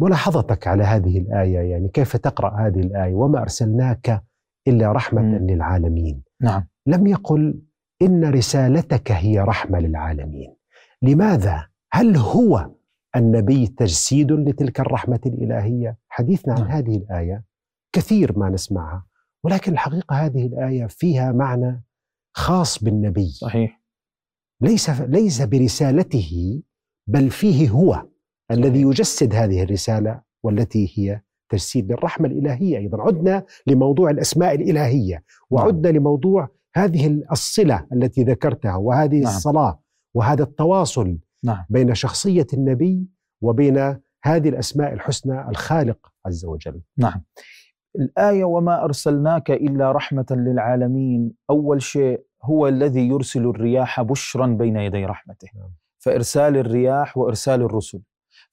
لملاحظتك 0.00 0.66
على 0.66 0.84
هذه 0.84 1.18
الآية 1.18 1.58
يعني 1.58 1.88
كيف 1.88 2.16
تقرأ 2.16 2.66
هذه 2.66 2.80
الآية 2.80 3.14
وما 3.14 3.42
أرسلناك 3.42 4.24
إلا 4.68 4.92
رحمة 4.92 5.22
مم. 5.22 5.46
للعالمين 5.50 6.22
نعم 6.40 6.66
لم 6.86 7.06
يقل 7.06 7.62
إن 8.02 8.24
رسالتك 8.24 9.12
هي 9.12 9.40
رحمة 9.40 9.78
للعالمين 9.78 10.56
لماذا؟ 11.02 11.68
هل 11.92 12.16
هو 12.16 12.70
النبي 13.16 13.66
تجسيد 13.66 14.32
لتلك 14.32 14.80
الرحمة 14.80 15.20
الإلهية؟ 15.26 15.98
حديثنا 16.08 16.54
عن 16.54 16.60
نعم. 16.60 16.70
هذه 16.70 16.96
الآية 16.96 17.44
كثير 17.92 18.38
ما 18.38 18.50
نسمعها 18.50 19.06
ولكن 19.44 19.72
الحقيقة 19.72 20.16
هذه 20.16 20.46
الآية 20.46 20.86
فيها 20.86 21.32
معنى 21.32 21.84
خاص 22.36 22.84
بالنبي 22.84 23.28
صحيح 23.28 23.80
ليس 24.60 24.90
ليس 24.90 25.42
برسالته 25.42 26.62
بل 27.06 27.30
فيه 27.30 27.70
هو 27.70 28.06
الذي 28.50 28.80
يجسد 28.80 29.34
هذه 29.34 29.62
الرسالة 29.62 30.20
والتي 30.42 30.92
هي 30.94 31.20
تجسيد 31.48 31.92
للرحمة 31.92 32.28
الإلهية 32.28 32.78
أيضا. 32.78 33.02
عدنا 33.02 33.44
لموضوع 33.66 34.10
الأسماء 34.10 34.54
الإلهية 34.54 35.24
وعدنا 35.50 35.88
لموضوع 35.88 36.48
هذه 36.76 37.22
الصلة 37.32 37.86
التي 37.92 38.22
ذكرتها 38.22 38.76
وهذه 38.76 39.20
نعم. 39.20 39.26
الصلاة 39.26 39.80
وهذا 40.14 40.42
التواصل 40.42 41.18
نعم. 41.44 41.64
بين 41.70 41.94
شخصية 41.94 42.46
النبي 42.54 43.06
وبين 43.42 43.98
هذه 44.24 44.48
الأسماء 44.48 44.92
الحسنى 44.92 45.48
الخالق 45.48 46.12
عز 46.26 46.44
وجل. 46.44 46.80
نعم. 46.98 47.24
الآية 47.96 48.44
وما 48.44 48.84
أرسلناك 48.84 49.50
إلا 49.50 49.92
رحمة 49.92 50.26
للعالمين 50.30 51.32
أول 51.50 51.82
شيء 51.82 52.20
هو 52.42 52.68
الذي 52.68 53.08
يرسل 53.08 53.46
الرياح 53.46 54.02
بشرا 54.02 54.46
بين 54.46 54.76
يدي 54.76 55.04
رحمته. 55.04 55.48
نعم. 55.54 55.70
فإرسال 55.98 56.56
الرياح 56.56 57.18
وإرسال 57.18 57.62
الرسل. 57.62 58.02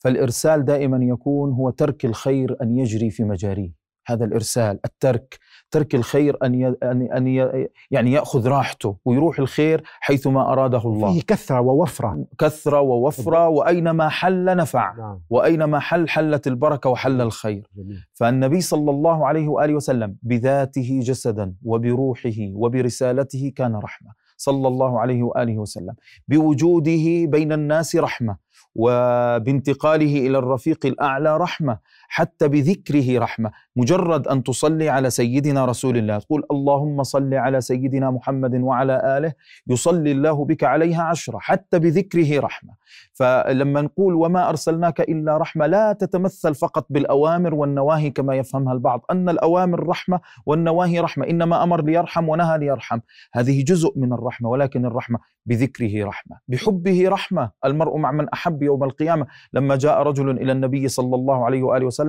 فالإرسال 0.04 0.66
دائما 0.66 1.00
يكون 1.02 1.52
هو 1.52 1.70
ترك 1.70 2.06
الخير 2.06 2.56
أن 2.62 2.78
يجري 2.78 3.10
في 3.10 3.24
مجاريه. 3.24 3.82
هذا 4.08 4.26
الإرسال 4.26 4.80
الترك 4.86 5.40
ترك 5.72 5.96
الخير 5.96 6.38
أن 6.44 6.56
ي... 6.56 6.68
أن 6.68 7.02
أن 7.02 7.28
ي... 7.28 7.68
يعني 7.92 8.12
يأخذ 8.12 8.48
راحته 8.48 8.98
ويروح 9.06 9.40
الخير 9.40 9.84
حيثما 10.00 10.52
أراده 10.52 10.82
الله. 10.86 11.14
فيه 11.14 11.22
كثرة 11.22 11.60
ووفرة. 11.60 12.26
كثرة 12.40 12.82
ووفرة 12.82 13.48
وأينما 13.48 14.10
حل 14.10 14.46
نفع. 14.58 14.96
نعم. 14.98 15.22
وأينما 15.30 15.80
حل 15.80 16.10
حلت 16.10 16.48
البركة 16.48 16.90
وحل 16.90 17.22
الخير. 17.22 17.70
جميل. 17.76 17.98
فالنبي 18.14 18.62
صلى 18.62 18.92
الله 18.92 19.28
عليه 19.28 19.48
وآله 19.48 19.74
وسلم 19.74 20.16
بذاته 20.24 21.00
جسدا 21.04 21.56
وبروحه 21.64 22.40
وبرسالته 22.54 23.52
كان 23.56 23.76
رحمة. 23.76 24.12
صلى 24.38 24.68
الله 24.68 25.00
عليه 25.00 25.24
وآله 25.24 25.58
وسلم. 25.58 25.96
بوجوده 26.28 27.26
بين 27.26 27.52
الناس 27.52 27.96
رحمة. 27.96 28.38
وبانتقاله 28.76 30.28
إلى 30.28 30.38
الرفيق 30.38 30.86
الأعلى 30.86 31.38
رحمة. 31.38 31.78
حتى 32.14 32.48
بذكره 32.48 33.20
رحمة. 33.20 33.52
مجرد 33.76 34.28
أن 34.28 34.44
تصلي 34.44 34.90
على 34.90 35.10
سيدنا 35.10 35.66
رسول 35.66 35.98
الله 35.98 36.20
تقول 36.20 36.44
اللهم 36.52 37.04
صل 37.04 37.34
على 37.34 37.62
سيدنا 37.62 38.12
محمد 38.12 38.56
وعلى 38.56 39.18
آله 39.18 39.34
يصلي 39.68 40.12
الله 40.12 40.46
بك 40.46 40.64
عليها 40.64 41.04
عشرة 41.04 41.40
حتى 41.40 41.80
بذكره 41.80 42.40
رحمة. 42.40 42.74
فلما 43.14 43.82
نقول 43.82 44.14
وما 44.14 44.50
أرسلناك 44.50 45.02
إلا 45.02 45.38
رحمة 45.38 45.66
لا 45.68 45.94
تتمثل 45.94 46.56
فقط 46.56 46.86
بالأوامر 46.90 47.56
والنواهي 47.56 48.10
كما 48.10 48.36
يفهمها 48.36 48.74
البعض. 48.74 49.06
أن 49.12 49.30
الأوامر 49.30 49.88
رحمة 49.88 50.20
والنواهي 50.46 51.00
رحمة 51.00 51.28
إنما 51.30 51.64
أمر 51.64 51.84
ليرحم 51.84 52.30
ونهى 52.30 52.58
ليرحم. 52.58 53.00
هذه 53.34 53.64
جزء 53.64 53.94
من 53.96 54.14
الرحمة 54.14 54.50
ولكن 54.50 54.86
الرحمة 54.86 55.20
بذكره 55.46 56.06
رحمة. 56.06 56.38
بحبه 56.48 57.10
رحمة. 57.10 57.52
المرء 57.66 57.98
مع 57.98 58.12
من 58.12 58.30
أحب 58.30 58.64
يوم 58.64 58.84
القيامة. 58.84 59.28
لما 59.54 59.76
جاء 59.76 60.02
رجل 60.02 60.30
إلى 60.30 60.52
النبي 60.52 60.88
صلى 60.88 61.16
الله 61.16 61.46
عليه 61.46 61.64
وآله 61.64 61.86
وسلم 61.86 62.01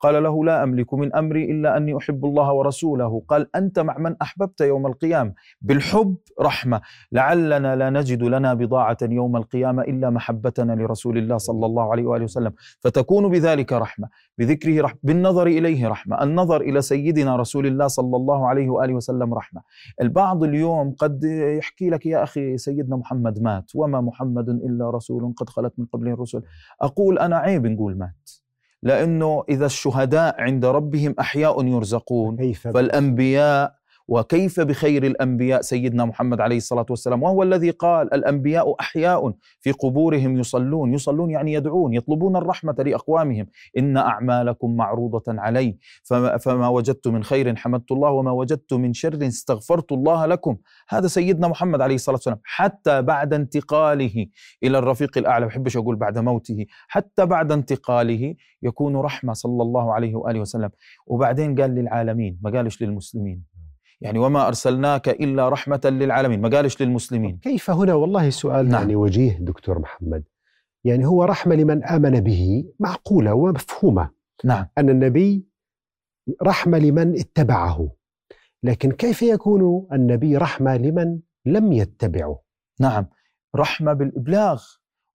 قال 0.00 0.22
له 0.22 0.44
لا 0.44 0.62
أملك 0.62 0.94
من 0.94 1.14
أمري 1.14 1.50
إلا 1.50 1.76
أني 1.76 1.96
أحب 1.96 2.24
الله 2.24 2.52
ورسوله. 2.52 3.22
قال 3.28 3.56
أنت 3.56 3.78
مع 3.78 3.98
من 3.98 4.16
أحببت 4.22 4.60
يوم 4.60 4.86
القيامة؟ 4.86 5.32
بالحب 5.60 6.16
رحمة. 6.40 6.80
لعلنا 7.12 7.76
لا 7.76 7.90
نجد 7.90 8.22
لنا 8.22 8.54
بضاعة 8.54 8.98
يوم 9.02 9.36
القيامة 9.36 9.82
إلا 9.82 10.10
محبتنا 10.10 10.72
لرسول 10.72 11.18
الله 11.18 11.36
صلى 11.36 11.66
الله 11.66 11.90
عليه 11.92 12.06
وآله 12.06 12.24
وسلم. 12.24 12.52
فتكون 12.80 13.28
بذلك 13.28 13.72
رحمة 13.72 14.08
بذكره 14.38 14.82
رحمه 14.82 14.98
بالنظر 15.02 15.46
إليه 15.46 15.88
رحمة. 15.88 16.22
النظر 16.22 16.60
إلى 16.60 16.80
سيدنا 16.80 17.36
رسول 17.36 17.66
الله 17.66 17.86
صلى 17.86 18.16
الله 18.16 18.48
عليه 18.48 18.70
وآله 18.70 18.94
وسلم 18.94 19.34
رحمة. 19.34 19.62
البعض 20.00 20.44
اليوم 20.44 20.94
قد 20.98 21.24
يحكي 21.58 21.90
لك 21.90 22.06
يا 22.06 22.22
أخي 22.22 22.58
سيدنا 22.58 22.96
محمد 22.96 23.42
مات 23.42 23.70
وما 23.74 24.00
محمد 24.00 24.48
إلا 24.48 24.90
رسول 24.90 25.34
قد 25.36 25.48
خلت 25.48 25.72
من 25.78 25.86
قبله 25.86 26.12
الرسل. 26.12 26.42
أقول 26.80 27.18
أنا 27.18 27.36
عيب 27.36 27.66
نقول 27.66 27.98
مات. 27.98 28.30
لأنه 28.82 29.44
إذا 29.48 29.66
الشهداء 29.66 30.40
عند 30.40 30.64
ربهم 30.64 31.14
أحياء 31.20 31.64
يرزقون. 31.66 32.36
كيف 32.36 32.68
فالأنبياء 32.68 33.79
وكيف 34.10 34.60
بخير 34.60 35.06
الأنبياء 35.06 35.60
سيدنا 35.60 36.04
محمد 36.04 36.40
عليه 36.40 36.56
الصلاة 36.56 36.86
والسلام؟ 36.90 37.22
وهو 37.22 37.42
الذي 37.42 37.70
قال 37.70 38.14
الأنبياء 38.14 38.74
أحياء 38.80 39.34
في 39.60 39.72
قبورهم 39.72 40.38
يصلون 40.38 40.94
يصلون 40.94 41.30
يعني 41.30 41.52
يدعون 41.52 41.94
يطلبون 41.94 42.36
الرحمة 42.36 42.72
لأقوامهم. 42.72 43.46
إن 43.78 43.96
أعمالكم 43.96 44.76
معروضة 44.76 45.22
علي. 45.28 45.78
فما, 46.02 46.36
فما 46.36 46.68
وجدت 46.68 47.08
من 47.08 47.22
خير 47.24 47.56
حمدت 47.56 47.92
الله 47.92 48.10
وما 48.10 48.30
وجدت 48.30 48.74
من 48.74 48.92
شر 48.92 49.26
استغفرت 49.26 49.92
الله 49.92 50.26
لكم. 50.26 50.56
هذا 50.88 51.06
سيدنا 51.06 51.48
محمد 51.48 51.80
عليه 51.80 51.94
الصلاة 51.94 52.16
والسلام. 52.16 52.40
حتى 52.44 53.02
بعد 53.02 53.34
انتقاله 53.34 54.26
إلى 54.62 54.78
الرفيق 54.78 55.18
الأعلى 55.18 55.46
بحبش 55.46 55.76
أقول 55.76 55.96
بعد 55.96 56.18
موته 56.18 56.66
حتى 56.88 57.26
بعد 57.26 57.52
انتقاله 57.52 58.34
يكون 58.62 58.96
رحمة 58.96 59.32
صلى 59.32 59.62
الله 59.62 59.94
عليه 59.94 60.14
وآله 60.14 60.40
وسلم. 60.40 60.70
وبعدين 61.06 61.60
قال 61.60 61.70
للعالمين 61.74 62.38
ما 62.42 62.50
قالش 62.50 62.82
للمسلمين. 62.82 63.49
يعني 64.00 64.18
وما 64.18 64.46
ارسلناك 64.48 65.08
الا 65.08 65.48
رحمه 65.48 65.80
للعالمين. 65.84 66.40
ما 66.40 66.48
قالش 66.48 66.82
للمسلمين. 66.82 67.38
كيف 67.38 67.70
هنا؟ 67.70 67.94
والله 67.94 68.30
سؤال 68.30 68.68
نعم. 68.68 68.80
يعني 68.80 68.96
وجيه 68.96 69.38
دكتور 69.40 69.78
محمد. 69.78 70.24
يعني 70.84 71.06
هو 71.06 71.24
رحمة 71.24 71.54
لمن 71.54 71.84
آمن 71.84 72.20
به 72.20 72.64
معقولة 72.80 73.34
ومفهومة. 73.34 74.10
نعم. 74.44 74.66
أن 74.78 74.90
النبي 74.90 75.46
رحمة 76.42 76.78
لمن 76.78 77.18
اتبعه. 77.18 77.90
لكن 78.62 78.92
كيف 78.92 79.22
يكون 79.22 79.86
النبي 79.92 80.36
رحمة 80.36 80.76
لمن 80.76 81.18
لم 81.46 81.72
يتبعه؟ 81.72 82.40
نعم. 82.80 83.06
رحمة 83.56 83.92
بالإبلاغ. 83.92 84.64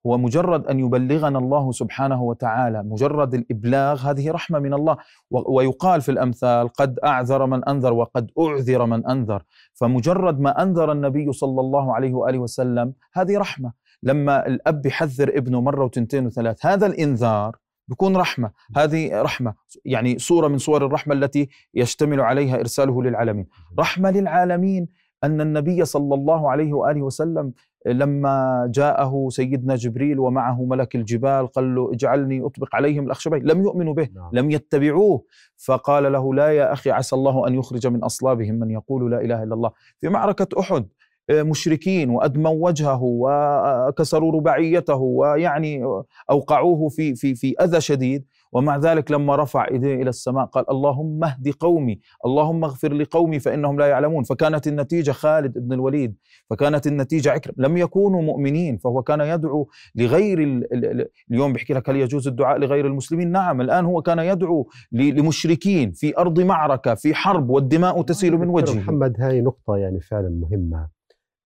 هو 0.07 0.17
مجرد 0.17 0.67
أن 0.67 0.79
يبلغنا 0.79 1.39
الله 1.39 1.71
سبحانه 1.71 2.23
وتعالى 2.23 2.83
مجرد 2.83 3.33
الإبلاغ 3.33 4.01
هذه 4.09 4.31
رحمة 4.31 4.59
من 4.59 4.73
الله. 4.73 4.97
ويقال 5.31 6.01
في 6.01 6.11
الأمثال 6.11 6.69
قد 6.69 6.99
أعذر 6.99 7.45
من 7.45 7.65
أنذر 7.65 7.93
وقد 7.93 8.31
أعذر 8.39 8.85
من 8.85 9.05
أنذر. 9.07 9.43
فمجرد 9.73 10.39
ما 10.39 10.63
أنذر 10.63 10.91
النبي 10.91 11.31
صلى 11.31 11.61
الله 11.61 11.95
عليه 11.95 12.13
وآله 12.13 12.39
وسلم 12.39 12.93
هذه 13.13 13.37
رحمة. 13.37 13.71
لما 14.03 14.47
الأب 14.47 14.85
يحذر 14.85 15.37
ابنه 15.37 15.61
مرة 15.61 15.85
وتنتين 15.85 16.25
وثلاث 16.25 16.65
هذا 16.65 16.85
الإنذار 16.85 17.55
بيكون 17.87 18.17
رحمة. 18.17 18.51
هذه 18.77 19.21
رحمة. 19.21 19.53
يعني 19.85 20.19
صوره 20.19 20.47
من 20.47 20.57
صور 20.57 20.85
الرحمة 20.85 21.13
التي 21.13 21.49
يشتمل 21.73 22.21
عليها 22.21 22.59
إرساله 22.59 23.03
للعالمين. 23.03 23.47
رحمة 23.79 24.11
للعالمين. 24.11 24.87
أن 25.25 25.41
النبي 25.41 25.85
صلى 25.85 26.15
الله 26.15 26.51
عليه 26.51 26.73
وآله 26.73 27.01
وسلم 27.01 27.53
لما 27.85 28.67
جاءه 28.73 29.27
سيدنا 29.29 29.75
جبريل 29.75 30.19
ومعه 30.19 30.65
ملك 30.65 30.95
الجبال 30.95 31.47
قال 31.47 31.75
له 31.75 31.91
اجعلني 31.93 32.45
أطبق 32.45 32.75
عليهم 32.75 33.05
الاخشبين 33.05 33.43
لم 33.43 33.63
يؤمنوا 33.63 33.93
به 33.93 34.09
نعم. 34.15 34.29
لم 34.33 34.51
يتبعوه. 34.51 35.23
فقال 35.57 36.11
له 36.11 36.33
لا 36.33 36.49
يا 36.49 36.73
أخي 36.73 36.91
عسى 36.91 37.15
الله 37.15 37.47
أن 37.47 37.55
يخرج 37.55 37.87
من 37.87 38.03
أصلابهم 38.03 38.55
من 38.55 38.71
يقول 38.71 39.11
لا 39.11 39.21
إله 39.21 39.43
إلا 39.43 39.53
الله. 39.53 39.71
في 40.01 40.09
معركة 40.09 40.59
أحد 40.59 40.87
آه، 41.29 41.43
مشركين 41.43 42.09
وأدموا 42.09 42.67
وجهه 42.67 43.01
وكسروا 43.03 44.31
رباعيته 44.31 44.95
ويعني 44.95 45.83
أوقعوه 46.29 46.89
في 46.89 47.15
في 47.15 47.35
في 47.35 47.55
أذى 47.61 47.81
شديد 47.81 48.25
ومع 48.55 48.77
ذلك 48.77 49.11
لما 49.11 49.35
رفع 49.35 49.67
إيديه 49.67 49.95
إلى 49.95 50.09
السماء 50.09 50.45
قال 50.45 50.69
اللهم 50.69 51.23
اهد 51.23 51.49
قومي 51.59 51.99
اللهم 52.25 52.63
اغفر 52.63 52.93
لقومي 52.93 53.39
فإنهم 53.39 53.79
لا 53.79 53.87
يعلمون. 53.87 54.23
فكانت 54.23 54.67
النتيجة 54.67 55.11
خالد 55.11 55.57
بن 55.57 55.73
الوليد 55.73 56.15
فكانت 56.49 56.87
النتيجة 56.87 57.31
عكرم. 57.31 57.53
لم 57.57 57.77
يكونوا 57.77 58.21
مؤمنين 58.21 58.77
فهو 58.77 59.01
كان 59.01 59.21
يدعو 59.21 59.69
لغير 59.95 60.39
ال 60.39 60.73
ال 60.73 60.85
ال 60.85 61.07
اليوم 61.31 61.53
بيحكي 61.53 61.73
لك 61.73 61.89
هل 61.89 61.95
يجوز 61.95 62.27
الدعاء 62.27 62.57
لغير 62.57 62.87
المسلمين؟ 62.87 63.31
نعم 63.31 63.61
الآن 63.61 63.85
هو 63.85 64.01
كان 64.01 64.19
يدعو 64.19 64.69
لمشركين 64.91 65.91
في 65.91 66.17
أرض 66.17 66.39
معركة 66.39 66.95
في 66.95 67.13
حرب 67.13 67.49
والدماء 67.49 68.01
تسيل 68.01 68.37
من 68.37 68.49
وجهه. 68.49 68.79
محمد 68.79 69.15
هاي 69.19 69.41
نقطة 69.41 69.77
يعني 69.77 69.99
فعلا 69.99 70.29
مهمة. 70.29 70.89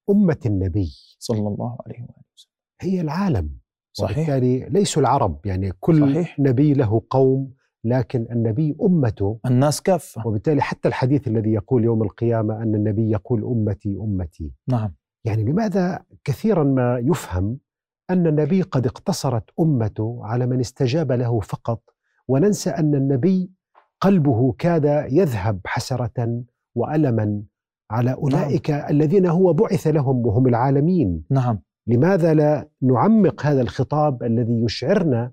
أمة 0.09 0.39
النبي 0.45 0.89
صلى 1.19 1.47
الله 1.47 1.77
عليه 1.85 1.99
وآله 1.99 2.23
وسلم. 2.35 2.51
هي 2.81 3.01
العالم. 3.01 3.58
صحيح. 3.93 4.17
وبالتالي 4.17 4.69
ليسوا 4.69 5.01
العرب 5.01 5.39
يعني 5.45 5.71
كل 5.79 5.99
صحيح. 6.11 6.39
نبي 6.39 6.73
له 6.73 7.01
قوم 7.09 7.51
لكن 7.83 8.27
النبي 8.31 8.75
أمته. 8.81 9.39
الناس 9.45 9.81
كافة. 9.81 10.27
وبالتالي 10.27 10.61
حتى 10.61 10.87
الحديث 10.87 11.27
الذي 11.27 11.53
يقول 11.53 11.83
يوم 11.83 12.03
القيامة 12.03 12.63
أن 12.63 12.75
النبي 12.75 13.11
يقول 13.11 13.43
أمتي 13.43 13.97
أمتي. 14.01 14.51
نعم. 14.67 14.93
يعني 15.25 15.43
لماذا 15.43 16.03
كثيرا 16.23 16.63
ما 16.63 16.99
يفهم 17.03 17.57
أن 18.09 18.27
النبي 18.27 18.61
قد 18.61 18.85
اقتصرت 18.85 19.43
أمته 19.59 20.19
على 20.23 20.45
من 20.47 20.59
استجاب 20.59 21.11
له 21.11 21.39
فقط 21.39 21.81
وننسى 22.27 22.69
أن 22.69 22.95
النبي 22.95 23.51
قلبه 24.01 24.55
كاد 24.57 24.85
يذهب 25.11 25.59
حسرة 25.65 26.43
وألما 26.75 27.43
على 27.91 28.13
أولئك 28.13 28.71
الذين 28.71 29.25
هو 29.25 29.53
بعث 29.53 29.87
لهم 29.87 30.25
وهم 30.25 30.47
العالمين. 30.47 31.23
نعم. 31.31 31.59
لماذا 31.89 32.33
لا 32.33 32.69
نعمق 32.81 33.45
هذا 33.45 33.61
الخطاب 33.61 34.23
الذي 34.23 34.63
يشعرنا 34.63 35.31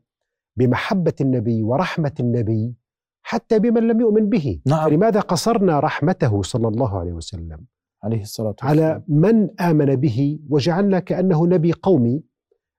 بمحبة 0.56 1.12
النبي 1.20 1.62
ورحمة 1.62 2.12
النبي 2.20 2.74
حتى 3.22 3.58
بمن 3.58 3.88
لم 3.88 4.00
يؤمن 4.00 4.28
به؟ 4.28 4.60
نعم. 4.66 4.88
فلماذا 4.88 5.20
قصرنا 5.20 5.80
رحمته 5.80 6.42
صلى 6.42 6.68
الله 6.68 6.98
عليه 6.98 7.12
وسلم 7.12 7.64
عليه 8.04 8.22
الصلاة 8.22 8.54
والسلام. 8.62 8.70
على 8.70 9.02
من 9.08 9.60
آمن 9.60 9.96
به 9.96 10.38
وجعلنا 10.50 10.98
كأنه 10.98 11.46
نبي 11.46 11.72
قومي 11.72 12.22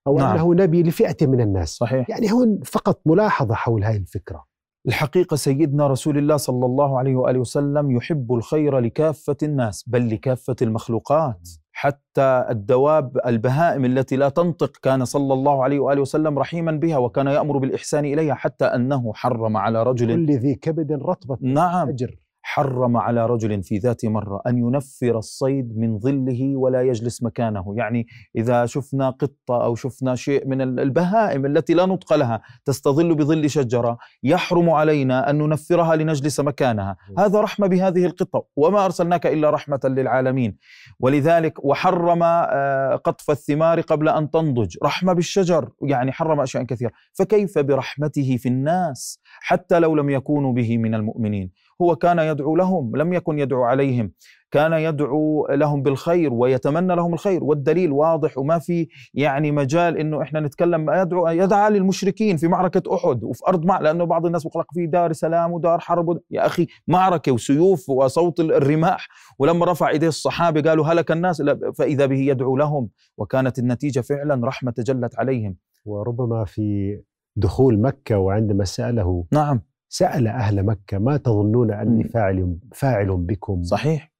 أو 0.07 0.17
نعم. 0.17 0.35
أنه 0.37 0.53
نبي 0.53 0.83
لفئة 0.83 1.27
من 1.27 1.41
الناس؟ 1.41 1.69
صحيح. 1.69 2.09
يعني 2.09 2.31
هون 2.31 2.59
فقط 2.65 3.01
ملاحظة 3.05 3.55
حول 3.55 3.83
هذه 3.83 3.97
الفكرة. 3.97 4.45
الحقيقة 4.87 5.35
سيدنا 5.35 5.87
رسول 5.87 6.17
الله 6.17 6.37
صلى 6.37 6.65
الله 6.65 6.99
عليه 6.99 7.15
وآله 7.15 7.39
وسلم 7.39 7.91
يحب 7.91 8.33
الخير 8.33 8.79
لكافة 8.79 9.37
الناس 9.43 9.83
بل 9.87 10.09
لكافة 10.09 10.55
المخلوقات. 10.61 11.49
حتى 11.71 12.45
الدواب 12.49 13.17
البهائم 13.25 13.85
التي 13.85 14.15
لا 14.15 14.29
تنطق 14.29 14.77
كان 14.77 15.05
صلى 15.05 15.33
الله 15.33 15.63
عليه 15.63 15.79
وآله 15.79 16.01
وسلم 16.01 16.39
رحيما 16.39 16.71
بها 16.71 16.97
وكان 16.97 17.27
يأمر 17.27 17.57
بالإحسان 17.57 18.05
إليها 18.05 18.33
حتى 18.33 18.65
أنه 18.65 19.13
حرم 19.13 19.57
على 19.57 19.83
رجل. 19.83 20.07
كل 20.15 20.31
ذي 20.31 20.55
كبد 20.55 20.91
رطبة 20.91 21.37
نعم. 21.41 21.89
أجر. 21.89 22.15
حرم 22.57 22.97
على 22.97 23.25
رجل 23.25 23.63
في 23.63 23.77
ذات 23.77 24.05
مرة 24.05 24.41
أن 24.47 24.57
ينفر 24.57 25.17
الصيد 25.17 25.77
من 25.77 25.99
ظله 25.99 26.55
ولا 26.55 26.81
يجلس 26.81 27.23
مكانه. 27.23 27.73
يعني 27.77 28.07
إذا 28.35 28.65
شفنا 28.65 29.09
قطة 29.09 29.63
أو 29.63 29.75
شفنا 29.75 30.15
شيء 30.15 30.47
من 30.47 30.61
البهائم 30.61 31.45
التي 31.45 31.73
لا 31.73 31.85
نطق 31.85 32.13
لها 32.13 32.41
تستظل 32.65 33.15
بظل 33.15 33.49
شجرة 33.49 33.97
يحرم 34.23 34.69
علينا 34.69 35.29
أن 35.29 35.37
ننفرها 35.37 35.95
لنجلس 35.95 36.39
مكانها. 36.39 36.97
هذا 37.17 37.41
رحمة 37.41 37.67
بهذه 37.67 38.05
القطة. 38.05 38.45
وما 38.55 38.85
أرسلناك 38.85 39.27
إلا 39.27 39.49
رحمة 39.49 39.79
للعالمين. 39.83 40.57
ولذلك 40.99 41.65
وحرم 41.65 42.23
آه، 42.23 42.95
قطف 42.95 43.31
الثمار 43.31 43.81
قبل 43.81 44.09
أن 44.09 44.31
تنضج. 44.31 44.77
رحمة 44.83 45.13
بالشجر. 45.13 45.69
يعني 45.81 46.11
حرم 46.11 46.39
أشياء 46.39 46.63
كثيرة. 46.63 46.91
فكيف 47.13 47.59
برحمته 47.59 48.37
في 48.37 48.49
الناس 48.49 49.19
حتى 49.23 49.79
لو 49.79 49.95
لم 49.95 50.09
يكونوا 50.09 50.53
به 50.53 50.77
من 50.77 50.95
المؤمنين؟ 50.95 51.51
هو 51.81 51.95
كان 51.95 52.19
يدعو 52.19 52.55
لهم 52.55 52.95
لم 52.95 53.13
يكن 53.13 53.39
يدعو 53.39 53.63
عليهم. 53.63 54.11
كان 54.51 54.73
يدعو 54.73 55.47
لهم 55.51 55.83
بالخير 55.83 56.33
ويتمنى 56.33 56.95
لهم 56.95 57.13
الخير 57.13 57.43
والدليل 57.43 57.91
واضح 57.91 58.37
وما 58.37 58.59
في 58.59 58.87
يعني 59.13 59.51
مجال 59.51 59.97
إنه 59.97 60.21
إحنا 60.21 60.39
نتكلم. 60.39 60.89
يدعو 60.89 61.27
يدعى 61.27 61.69
للمشركين 61.71 62.37
في 62.37 62.47
معركة 62.47 62.95
أحد 62.95 63.23
وفي 63.23 63.41
أرض 63.47 63.65
مع 63.65 63.79
لأنه 63.79 64.03
بعض 64.05 64.25
الناس 64.25 64.43
بيقول 64.43 64.63
في 64.73 64.87
دار 64.87 65.13
سلام 65.13 65.51
ودار 65.51 65.79
حرب. 65.79 66.07
ود- 66.09 66.21
يا 66.31 66.45
أخي 66.45 66.67
معركة 66.87 67.31
وسيوف 67.31 67.89
وصوت 67.89 68.39
الرماح. 68.39 69.07
ولما 69.39 69.65
رفع 69.65 69.89
إيديه 69.89 70.07
الصحابة 70.07 70.61
قالوا 70.69 70.85
هلك 70.85 71.11
الناس. 71.11 71.41
فإذا 71.77 72.05
به 72.05 72.19
يدعو 72.19 72.57
لهم. 72.57 72.89
وكانت 73.17 73.59
النتيجة 73.59 73.99
فعلا 74.01 74.47
رحمة 74.47 74.71
تجلت 74.71 75.19
عليهم. 75.19 75.55
وربما 75.85 76.45
في 76.45 76.97
دخول 77.35 77.81
مكة 77.81 78.17
وعندما 78.17 78.63
سأله 78.63 79.25
نعم. 79.33 79.61
سأل 79.89 80.27
أهل 80.27 80.65
مكة 80.65 80.97
ما 80.97 81.17
تظنون 81.17 81.71
أني. 81.71 82.03
فاعل 82.03 82.57
فاعل 82.73 83.17
بكم؟ 83.17 83.63
صحيح. 83.63 84.13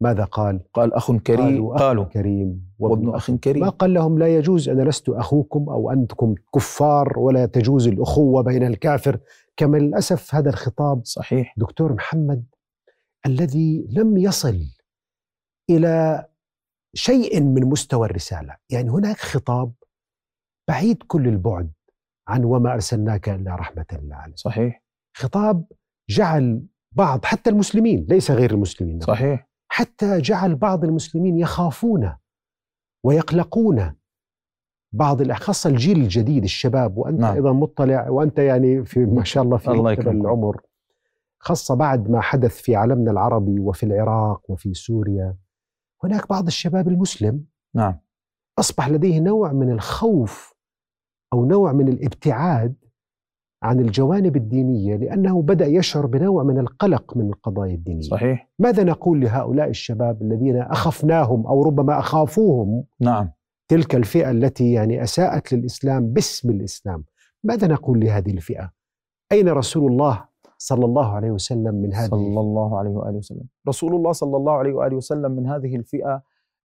ماذا 0.00 0.24
قال؟ 0.24 0.60
قال 0.74 0.94
اخ 0.94 1.12
كريم 1.12 1.38
قالوا, 1.40 1.74
أخ 1.74 1.82
قالوا. 1.82 2.04
كريم. 2.04 2.72
وابن 2.78 3.14
اخ 3.14 3.30
كريم. 3.30 3.62
ما 3.62 3.68
قال 3.68 3.94
لهم؟ 3.94 4.18
لا 4.18 4.36
يجوز 4.36 4.68
أنا 4.68 4.82
لست 4.82 5.08
أخوكم 5.08 5.68
أو 5.68 5.90
أنتم 5.90 6.34
كفار 6.54 7.18
ولا 7.18 7.46
تجوز 7.46 7.88
الأخوة 7.88 8.42
بين 8.42 8.66
الكافر. 8.66 9.18
كما 9.56 9.76
للأسف 9.76 10.34
هذا 10.34 10.50
الخطاب 10.50 11.04
صحيح. 11.04 11.54
دكتور 11.56 11.92
محمد 11.92 12.44
الذي 13.26 13.86
لم 13.90 14.18
يصل 14.18 14.60
إلى 15.70 16.24
شيء 16.94 17.40
من 17.42 17.64
مستوى 17.64 18.06
الرسالة. 18.06 18.56
يعني 18.70 18.90
هناك 18.90 19.16
خطاب 19.16 19.72
بعيد 20.68 21.02
كل 21.02 21.28
البعد 21.28 21.70
عن 22.28 22.44
وما 22.44 22.72
أرسلناك 22.72 23.28
إلا 23.28 23.54
رحمة 23.54 23.86
للعالمين. 23.92 24.36
صحيح. 24.36 24.82
خطاب 25.14 25.64
جعل 26.08 26.66
بعض 26.92 27.24
حتى 27.24 27.50
المسلمين 27.50 28.06
ليس 28.08 28.30
غير 28.30 28.50
المسلمين 28.50 29.00
صحيح 29.00 29.48
حتى 29.68 30.20
جعل 30.20 30.56
بعض 30.56 30.84
المسلمين 30.84 31.38
يخافون 31.38 32.16
ويقلقون 33.04 33.94
بعض 34.92 35.32
خاصة 35.32 35.70
الجيل 35.70 36.00
الجديد 36.00 36.44
الشباب 36.44 36.98
وأنت 36.98 37.20
نعم. 37.20 37.28
نعم. 37.28 37.36
أيضا 37.36 37.52
مطلع 37.52 38.08
وأنت 38.08 38.38
يعني 38.38 38.84
في 38.84 39.00
ما 39.00 39.24
شاء 39.24 39.42
الله 39.42 39.56
في 39.56 39.70
الله. 39.70 39.92
العمر 39.92 40.60
خاصة 41.38 41.74
بعد 41.74 42.10
ما 42.10 42.20
حدث 42.20 42.62
في 42.62 42.76
عالمنا 42.76 43.10
العربي 43.10 43.60
وفي 43.60 43.82
العراق 43.82 44.50
وفي 44.50 44.74
سوريا 44.74 45.36
هناك 46.04 46.28
بعض 46.28 46.46
الشباب 46.46 46.88
المسلم 46.88 47.44
نعم 47.74 47.98
أصبح 48.58 48.88
لديه 48.88 49.20
نوع 49.20 49.52
من 49.52 49.70
الخوف 49.70 50.54
أو 51.32 51.44
نوع 51.44 51.72
من 51.72 51.88
الابتعاد 51.88 52.76
عن 53.62 53.80
الجوانب 53.80 54.36
الدينية 54.36 54.96
لأنه 54.96 55.42
بدأ 55.42 55.66
يشعر 55.66 56.06
بنوع 56.06 56.42
من 56.42 56.58
القلق 56.58 57.16
من 57.16 57.28
القضايا 57.28 57.74
الدينية. 57.74 58.02
صحيح. 58.02 58.50
ماذا 58.58 58.84
نقول 58.84 59.20
لهؤلاء 59.20 59.68
الشباب 59.68 60.22
الذين 60.22 60.56
أخفناهم 60.56 61.46
أو 61.46 61.62
ربما 61.62 61.98
أخافوهم؟ 61.98 62.84
نعم. 63.00 63.30
تلك 63.68 63.94
الفئة 63.94 64.30
التي 64.30 64.72
يعني 64.72 65.02
أساءت 65.02 65.52
للإسلام 65.52 66.12
باسم 66.12 66.50
الإسلام. 66.50 67.04
ماذا 67.44 67.66
نقول 67.66 68.00
لهذه 68.00 68.30
الفئة؟ 68.30 68.70
أين 69.32 69.48
رسول 69.48 69.92
الله 69.92 70.24
صلى 70.58 70.84
الله 70.84 71.12
عليه 71.12 71.30
وسلم 71.30 71.74
من 71.74 71.94
هذه 71.94 72.08
صلى 72.08 72.40
الله 72.40 72.78
عليه 72.78 72.90
وآله 72.90 73.16
وسلم. 73.16 73.44
رسول 73.68 73.94
الله 73.94 74.12
صلى 74.12 74.36
الله 74.36 74.52
عليه 74.52 74.72
وآله 74.72 74.96
وسلم 74.96 75.32
من 75.32 75.46
هذه 75.46 75.76
الفئة 75.76 76.22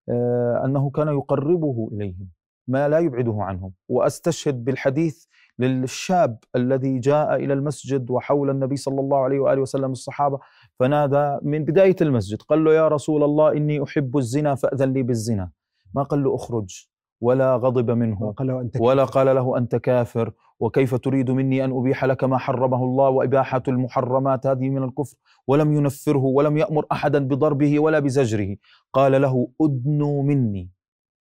آه، 0.10 0.62
أنه 0.66 0.90
كان 0.90 1.08
يقربه 1.08 1.90
إليهم 1.92 2.28
ما 2.68 2.90
لا 2.90 3.00
يبعده 3.00 3.36
عنهم. 3.40 3.72
وأستشهد 3.90 4.66
بالحديث 4.66 5.26
للشاب 5.60 6.38
الذي 6.56 7.00
جاء 7.00 7.36
إلى 7.36 7.54
المسجد 7.54 8.12
وحول 8.12 8.50
النبي 8.50 8.76
صلى 8.76 9.00
الله 9.02 9.18
عليه 9.18 9.40
وآله 9.40 9.62
وسلم 9.62 9.92
الصحابة 9.92 10.40
فنادى 10.80 11.40
من 11.42 11.66
بداية 11.66 11.96
المسجد 12.02 12.42
قال 12.42 12.64
له 12.64 12.74
يا 12.74 12.88
رسول 12.88 13.24
الله 13.24 13.52
إني 13.52 13.84
أحب 13.84 14.18
الزنا 14.18 14.56
فأذن 14.56 14.94
لي 14.94 15.04
بالزنا. 15.04 15.50
ما 15.96 16.04
قال 16.04 16.24
له 16.24 16.36
أخرج 16.36 16.88
ولا 17.22 17.56
غضب 17.56 17.92
منه 17.92 18.34
ولا 18.80 19.04
قال 19.04 19.36
له 19.36 19.58
أنت 19.58 19.76
كافر 19.76 20.32
وكيف 20.60 20.96
تريد 20.96 21.32
مني 21.32 21.66
أن 21.66 21.78
أبيح 21.78 22.06
لك 22.06 22.24
ما 22.24 22.38
حرمه 22.38 22.84
الله 22.84 23.10
وإباحة 23.10 23.64
المحرمات 23.68 24.48
هذه 24.48 24.70
من 24.70 24.84
الكفر؟ 24.84 25.18
ولم 25.48 25.74
ينفره 25.74 26.24
ولم 26.24 26.58
يأمر 26.58 26.86
أحدا 26.92 27.28
بضربه 27.28 27.80
ولا 27.80 28.00
بزجره. 28.00 28.56
قال 28.94 29.22
له 29.22 29.48
أدنوا 29.62 30.24
مني. 30.24 30.70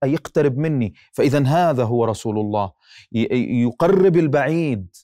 أي 0.05 0.15
اقترب 0.15 0.59
مني. 0.59 0.95
فإذا 1.13 1.43
هذا 1.47 1.85
هو 1.85 2.05
رسول 2.05 2.39
الله. 2.39 2.73
يقرب 3.65 4.17
البعيد 4.17 4.97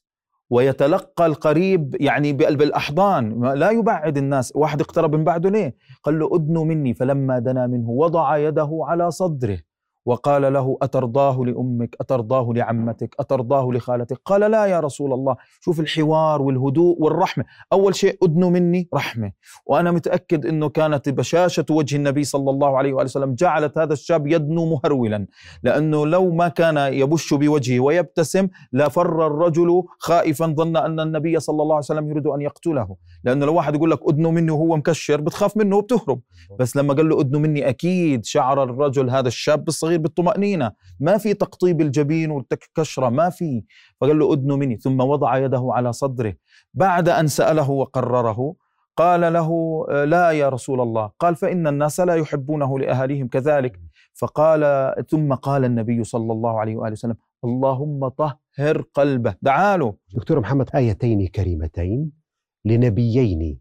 ويتلقى 0.50 1.26
القريب 1.26 1.96
يعني 2.00 2.32
بال- 2.32 2.56
بالأحضان 2.56 3.54
لا 3.54 3.70
يبعد 3.70 4.18
الناس. 4.18 4.52
واحد 4.56 4.80
اقترب 4.80 5.14
من 5.16 5.24
بعده 5.24 5.50
ليه؟ 5.50 5.76
قال 6.02 6.18
له 6.18 6.28
أدنوا 6.32 6.64
مني. 6.64 6.94
فلما 6.94 7.38
دنا 7.38 7.66
منه 7.66 7.90
وضع 7.90 8.36
يده 8.36 8.70
على 8.82 9.10
صدره. 9.10 9.58
وقال 10.06 10.52
له 10.52 10.76
أترضاه 10.82 11.38
لأمك 11.44 11.96
أترضاه 12.00 12.52
لعمتك 12.52 13.14
أترضاه 13.20 13.70
لخالتك. 13.72 14.20
قال 14.24 14.40
لا 14.40 14.66
يا 14.66 14.80
رسول 14.80 15.12
الله. 15.12 15.36
شوف 15.60 15.80
الحوار 15.80 16.42
والهدوء 16.42 16.96
والرحمة. 17.02 17.44
أول 17.72 17.94
شيء 17.94 18.18
أدنوا 18.22 18.50
مني 18.50 18.88
رحمة. 18.94 19.32
وأنا 19.66 19.90
متأكد 19.90 20.46
أنه 20.46 20.68
كانت 20.68 21.08
بشاشة 21.08 21.66
وجه 21.70 21.96
النبي 21.96 22.24
صلى 22.24 22.50
الله 22.50 22.78
عليه 22.78 22.92
وآله 22.92 23.04
وسلم. 23.04 23.34
جعلت 23.34 23.78
هذا 23.78 23.92
الشاب 23.92 24.26
يدنو 24.26 24.66
مهرولا. 24.66 25.26
لأنه 25.62 26.06
لو 26.06 26.30
ما 26.30 26.48
كان 26.48 26.76
يبش 26.76 27.34
بوجهه 27.34 27.80
ويبتسم 27.80 28.48
لفر 28.72 29.26
الرجل 29.26 29.82
خائفا 29.98 30.46
ظن 30.46 30.76
أن 30.76 31.00
النبي 31.00 31.40
صلى 31.40 31.62
الله 31.62 31.74
عليه 31.74 31.84
وسلم 31.84 32.08
يريد 32.08 32.26
أن 32.26 32.40
يقتله. 32.40 32.96
لأنه 33.24 33.46
لو 33.46 33.54
واحد 33.54 33.74
يقول 33.74 33.90
لك 33.90 33.98
أدنوا 34.08 34.30
مني 34.30 34.50
وهو 34.50 34.76
مكشر 34.76 35.20
بتخاف 35.20 35.56
منه 35.56 35.76
وبتهرب. 35.76 36.20
بس 36.58 36.76
لما 36.76 36.94
قال 36.94 37.08
له 37.08 37.20
أدنوا 37.20 37.40
مني 37.40 37.68
أكيد 37.68 38.24
شعر 38.24 38.62
الرجل 38.62 39.10
هذا 39.10 39.28
الشاب 39.28 39.68
الصغير 39.68 39.98
بالطمأنينة. 39.98 40.72
ما 41.00 41.18
في 41.18 41.34
تقطيب 41.34 41.80
الجبين 41.80 42.30
والكشرة 42.30 43.08
ما 43.08 43.30
في. 43.30 43.64
فقال 44.00 44.18
له 44.18 44.32
أدنوا 44.32 44.56
مني 44.56 44.76
ثم 44.76 45.00
وضع 45.00 45.38
يده 45.38 45.68
على 45.72 45.92
صدره. 45.92 46.34
بعد 46.74 47.08
أن 47.08 47.26
سأله 47.26 47.70
وقرره 47.70 48.54
قال 48.96 49.32
له 49.32 49.48
آه، 49.90 50.04
لا 50.04 50.30
يا 50.30 50.48
رسول 50.48 50.80
الله. 50.80 51.10
قال 51.18 51.36
فإن 51.36 51.66
الناس 51.66 52.00
لا 52.00 52.14
يحبونه 52.14 52.78
لأهاليهم 52.78 53.28
كذلك. 53.28 53.80
فقال 54.14 54.94
ثم 55.10 55.34
قال 55.34 55.64
النبي 55.64 56.04
صلى 56.04 56.32
الله 56.32 56.60
عليه 56.60 56.76
وآله 56.76 56.92
وسلم 56.92 57.16
اللهم 57.44 58.08
طهر 58.08 58.82
قلبه. 58.94 59.34
دعاله 59.42 59.94
دكتور 60.14 60.40
محمد 60.40 60.70
آيتين 60.74 61.26
كريمتين. 61.26 62.21
لنبيين 62.64 63.60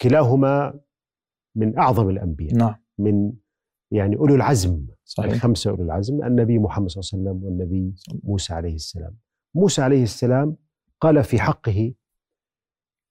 كلاهما 0.00 0.80
من 1.56 1.78
أعظم 1.78 2.08
الأنبياء 2.08 2.54
نعم. 2.54 2.74
من 2.98 3.32
يعني 3.92 4.16
أولو 4.16 4.34
العزم 4.34 4.86
صحيح. 5.04 5.32
الخمسة 5.32 5.70
أولو 5.70 5.84
العزم 5.84 6.24
النبي 6.24 6.58
محمد 6.58 6.88
صلى 6.90 7.00
الله 7.18 7.30
عليه 7.30 7.38
وسلم 7.38 7.44
والنبي 7.44 7.94
موسى 8.24 8.54
عليه 8.54 8.74
السلام. 8.74 9.16
موسى 9.54 9.82
عليه 9.82 10.02
السلام 10.02 10.56
قال 11.00 11.24
في 11.24 11.40
حقه 11.40 11.94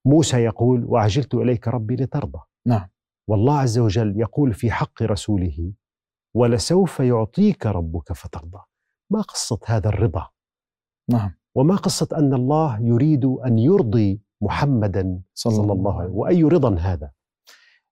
موسى 0.06 0.38
يقول 0.38 0.86
وعجلت 0.86 1.34
إليك 1.36 1.68
ربي 1.68 1.96
لترضى. 1.96 2.40
نعم. 2.68 2.90
والله 3.28 3.60
عز 3.60 3.80
وجل 3.80 4.20
يقول 4.20 4.54
في 4.54 4.72
حق 4.72 5.04
رسوله 5.04 5.74
ولسوف 6.36 7.00
يعطيك 7.00 7.66
ربك 7.66 8.14
فترضى. 8.14 8.60
ما 9.12 9.22
قصة 9.22 9.60
هذا 9.66 9.90
الرضا؟ 9.90 10.30
نعم. 11.12 11.34
وما 11.56 11.76
قصة 11.76 12.08
أن 12.18 12.34
الله 12.34 12.80
يريد 12.80 13.26
أن 13.26 13.60
يرضي 13.60 14.22
محمدا 14.42 15.22
صلى 15.34 15.72
الله 15.74 15.94
عليه 15.94 16.10
وسلم. 16.10 16.20
وأي 16.20 16.44
رضا 16.44 16.76
هذا؟ 16.76 17.12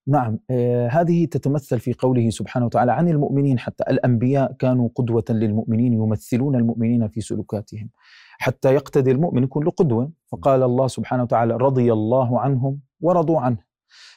نعم 0.08 0.40
آه 0.50 0.88
هذه 0.88 1.26
تتمثل 1.26 1.80
في 1.80 1.94
قوله 1.94 2.30
سبحانه 2.30 2.66
وتعالى 2.66 2.92
عن 2.92 3.10
المؤمنين 3.10 3.60
حتى 3.60 3.84
الأنبياء 3.84 4.54
كانوا 4.54 4.90
قدوة 4.96 5.24
للمؤمنين 5.30 5.94
يمثلون 5.94 6.56
المؤمنين 6.56 7.08
في 7.08 7.22
سلوكاتهم. 7.22 7.90
حتى 8.38 8.74
يقتدي 8.74 9.12
المؤمن 9.12 9.44
يكون 9.44 9.64
له 9.64 9.72
قدوة. 9.72 10.12
فقال 10.32 10.64
الله 10.64 10.88
سبحانه 10.88 11.24
وتعالى 11.24 11.58
رضي 11.58 11.94
الله 11.94 12.40
عنهم 12.40 12.80
ورضوا 13.02 13.40
عنه. 13.40 13.65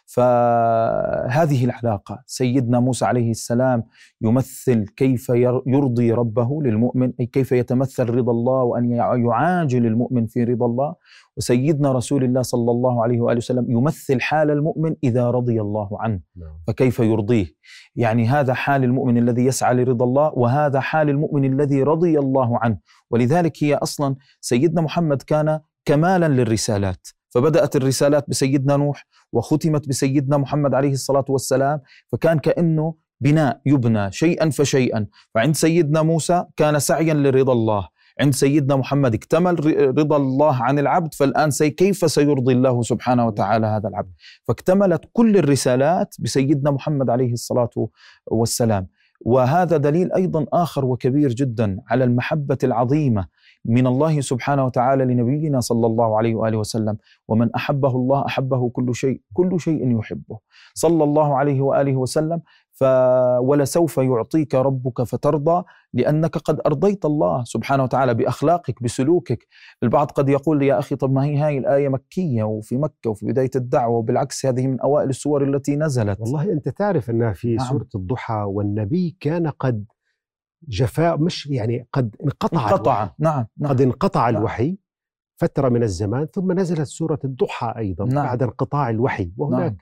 فهذه 0.07 1.65
العلاقة 1.65 2.23
سيدنا 2.27 2.81
موسى 2.81 3.05
عليه 3.05 3.31
السلام 3.31 3.83
يمثل 4.21 4.87
كيف 4.97 5.29
ير- 5.29 5.63
يرضي 5.67 6.13
ربه 6.13 6.63
للمؤمن 6.63 7.13
أي 7.21 7.27
كيف 7.27 7.53
يتمثل 7.53 8.11
رضا 8.11 8.33
الله 8.33 8.63
وأن 8.63 8.91
يع- 8.91 9.17
يعاجل 9.17 9.87
المؤمن 9.87 10.27
في 10.27 10.45
رضا 10.45 10.67
الله. 10.67 10.95
وسيدنا 11.37 11.93
رسول 11.93 12.25
الله 12.25 12.43
صلى 12.43 12.71
الله 12.71 13.03
عليه 13.03 13.21
وآله 13.21 13.37
وسلم 13.37 13.71
يمثل 13.71 14.21
حال 14.21 14.51
المؤمن 14.51 14.95
إذا 15.05 15.31
رضي 15.31 15.61
الله 15.61 15.89
عنه. 16.03 16.21
فكيف 16.67 16.99
يرضيه؟ 16.99 17.47
يعني 17.97 18.27
هذا 18.29 18.55
حال 18.55 18.85
المؤمن 18.85 19.19
الذي 19.19 19.45
يسعى 19.47 19.75
لرضا 19.75 20.05
الله 20.05 20.33
وهذا 20.37 20.81
حال 20.81 21.09
المؤمن 21.09 21.45
الذي 21.53 21.83
رضي 21.83 22.19
الله 22.19 22.59
عنه. 22.59 22.79
ولذلك 23.11 23.65
هي 23.65 23.75
أصلا 23.75 24.17
سيدنا 24.41 24.81
محمد 24.81 25.23
كان 25.23 25.61
كمالا 25.85 26.29
للرسالات. 26.29 27.09
فبدأت 27.29 27.77
الرسالات 27.77 28.31
بسيدنا 28.31 28.77
نوح 28.77 29.07
وختمت 29.33 29.89
بسيدنا 29.89 30.37
محمد 30.37 30.75
عليه 30.75 30.93
الصلاة 30.93 31.25
والسلام 31.29 31.81
فكان 32.13 32.39
كأنه 32.39 32.95
بناء 33.21 33.61
يبنى 33.67 34.13
شيئا 34.13 34.51
فشيئا. 34.51 35.07
فعند 35.35 35.55
سيدنا 35.55 36.03
موسى 36.03 36.45
كان 36.57 36.79
سعيا 36.79 37.15
لرضا 37.15 37.53
الله. 37.53 37.89
عند 38.21 38.35
سيدنا 38.35 38.77
محمد 38.77 39.15
اكتمل 39.15 39.77
رضا 39.99 40.17
الله 40.17 40.63
عن 40.63 40.79
العبد 40.79 41.15
فالآن 41.15 41.51
سي 41.51 41.71
كيف 41.71 42.11
سيرضي 42.11 42.53
الله 42.53 42.83
سبحانه 42.83 43.27
وتعالى 43.27 43.67
هذا 43.67 43.89
العبد؟ 43.89 44.13
فاكتملت 44.49 45.05
كل 45.13 45.37
الرسالات 45.37 46.15
بسيدنا 46.19 46.71
محمد 46.71 47.11
عليه 47.11 47.33
الصلاة 47.33 47.71
والسلام. 48.27 48.89
وهذا 49.21 49.77
دليل 49.77 50.13
أيضا 50.13 50.47
آخر 50.53 50.85
وكبير 50.85 51.29
جدا 51.29 51.81
على 51.89 52.05
المحبة 52.05 52.59
العظيمة 52.65 53.27
من 53.69 53.87
الله 53.87 54.21
سبحانه 54.21 54.65
وتعالى 54.65 55.05
لنبينا 55.05 55.61
صلى 55.61 55.87
الله 55.87 56.19
عليه 56.19 56.35
وآله 56.35 56.59
وسلم. 56.59 56.97
ومن 57.29 57.55
أحبه 57.55 57.89
الله 57.97 58.27
أحبه 58.27 58.69
كل 58.71 58.95
شيء 58.95 59.21
كل 59.33 59.61
شيء 59.61 59.99
يحبه. 59.99 60.39
صلى 60.75 61.05
الله 61.05 61.37
عليه 61.37 61.61
وآله 61.61 61.97
وسلم. 61.97 62.41
ف 62.73 62.85
ولسوف 63.41 63.99
يعطيك 63.99 64.55
ربك 64.55 65.03
فترضى 65.03 65.65
لأنك 65.93 66.39
قد 66.39 66.61
أرضيت 66.67 67.05
الله 67.05 67.45
سبحانه 67.45 67.83
وتعالى 67.83 68.15
بأخلاقك 68.15 68.83
بسلوكك. 68.83 69.47
البعض 69.83 70.11
قد 70.11 70.29
يقول 70.29 70.63
يا 70.63 70.79
أخي 70.79 70.97
طب 70.97 71.13
ما 71.13 71.25
هي 71.25 71.37
هاي 71.37 71.59
الآية 71.59 71.89
مكية 71.89 72.43
وفي 72.45 72.77
مكة 72.77 73.11
وفي 73.11 73.27
بداية 73.27 73.51
الدعوة 73.57 73.97
وبالعكس 73.97 74.47
هذه 74.47 74.67
من 74.67 74.81
أوائل 74.81 75.09
السور 75.09 75.45
التي 75.45 75.77
نزلت. 75.77 76.21
والله 76.21 76.53
أنت 76.53 76.69
تعرف 76.69 77.11
أنها 77.11 77.33
في 77.33 77.55
نعم. 77.55 77.67
سورة 77.67 77.89
الضحى 77.95 78.45
والنبي 78.47 79.17
كان 79.21 79.47
قد 79.47 79.85
جفاء 80.69 81.19
مش 81.19 81.47
يعني 81.47 81.89
قد 81.93 82.17
انقطع 82.25 82.63
انقطع 82.63 83.03
الوحي. 83.03 83.15
نعم 83.19 83.47
نعم 83.59 83.71
قد 83.71 83.81
انقطع 83.81 84.31
نعم. 84.31 84.41
الوحي 84.41 84.79
فترة 85.41 85.69
من 85.69 85.83
الزمان 85.83 86.27
ثم 86.27 86.53
نزلت 86.53 86.87
سورة 86.87 87.19
الضحى 87.25 87.75
أيضا 87.77 88.05
نعم. 88.05 88.25
بعد 88.25 88.43
انقطاع 88.43 88.91
الوحي 88.91 89.33
وهناك 89.37 89.61
نعم. 89.61 89.77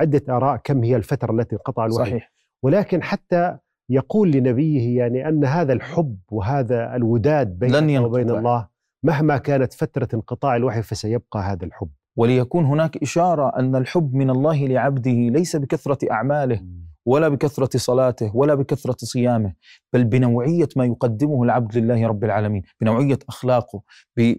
عدة 0.00 0.36
آراء 0.36 0.56
كم 0.56 0.84
هي 0.84 0.96
الفترة 0.96 1.32
التي 1.32 1.56
انقطع 1.56 1.86
الوحي 1.86 2.10
صحيح 2.10 2.32
ولكن 2.62 3.02
حتى 3.02 3.58
يقول 3.90 4.30
لنبيه 4.30 4.98
يعني 4.98 5.28
أن 5.28 5.44
هذا 5.44 5.72
الحب 5.72 6.18
وهذا 6.30 6.96
الوداد 6.96 7.64
لن 7.64 7.86
بينك 7.86 8.04
وبين. 8.04 8.30
الله 8.30 8.68
مهما 9.02 9.38
كانت 9.38 9.72
فترة 9.72 10.08
انقطاع 10.14 10.56
الوحي 10.56 10.82
فسيبقى 10.82 11.40
هذا 11.40 11.64
الحب 11.64 11.90
وليكون 12.16 12.64
هناك 12.64 12.96
إشارة 12.96 13.58
أن 13.58 13.76
الحب 13.76 14.14
من 14.14 14.30
الله 14.30 14.66
لعبده 14.66 15.10
ليس 15.10 15.56
بكثرة 15.56 16.12
أعماله 16.12 16.64
ولا 17.06 17.28
بكثرة 17.28 17.78
صلاته 17.78 18.36
ولا 18.36 18.54
بكثرة 18.54 18.96
صيامه 18.98 19.52
بل 19.92 20.04
بنوعية 20.04 20.68
ما 20.76 20.84
يقدمه 20.84 21.42
العبد 21.42 21.78
لله 21.78 22.06
رب 22.06 22.24
العالمين 22.24 22.62
بنوعية 22.80 23.18
أخلاقه 23.28 23.82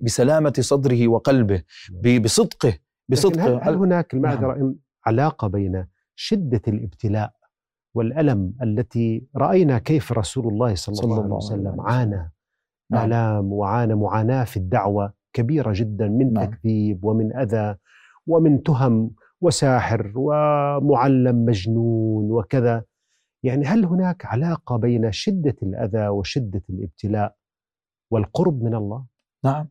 بسلامة 0.01 0.53
صدره 0.59 1.07
وقلبه 1.07 1.63
ب- 1.91 2.21
بصدقه 2.21 2.73
بصدقه 3.09 3.57
هل, 3.57 3.59
هل 3.63 3.75
هناك 3.75 4.15
نعم. 4.15 4.25
المعذرة 4.25 4.75
علاقة 5.05 5.47
بين 5.47 5.85
شدة 6.15 6.61
الابتلاء 6.67 7.31
والألم 7.95 8.53
التي 8.63 9.23
رأينا 9.35 9.79
كيف 9.79 10.11
رسول 10.11 10.47
الله 10.47 10.75
صلى, 10.75 10.95
صلى 10.95 11.03
الله 11.05 11.15
عليه 11.15 11.25
الله 11.25 11.35
وسلم 11.37 11.67
عليه 11.67 11.69
وسلم. 11.69 11.81
عانى 11.81 12.31
نعم. 12.91 13.05
آلام 13.05 13.53
وعانى 13.53 13.95
معاناة 13.95 14.43
في 14.43 14.57
الدعوة 14.57 15.13
كبيرة 15.33 15.71
جدا 15.75 16.07
من 16.07 16.33
نعم. 16.33 16.45
تكذيب 16.45 17.05
ومن 17.05 17.35
أذى 17.35 17.75
ومن 18.27 18.63
تهم 18.63 19.11
وساحر 19.41 20.11
ومعلم 20.15 21.45
مجنون 21.45 22.31
وكذا. 22.31 22.83
يعني 23.43 23.65
هل 23.65 23.85
هناك 23.85 24.25
علاقة 24.25 24.77
بين 24.77 25.11
شدة 25.11 25.55
الأذى 25.63 26.07
وشدة 26.07 26.63
الابتلاء 26.69 27.35
والقرب 28.11 28.63
من 28.63 28.75
الله؟ 28.75 29.05
نعم 29.45 29.69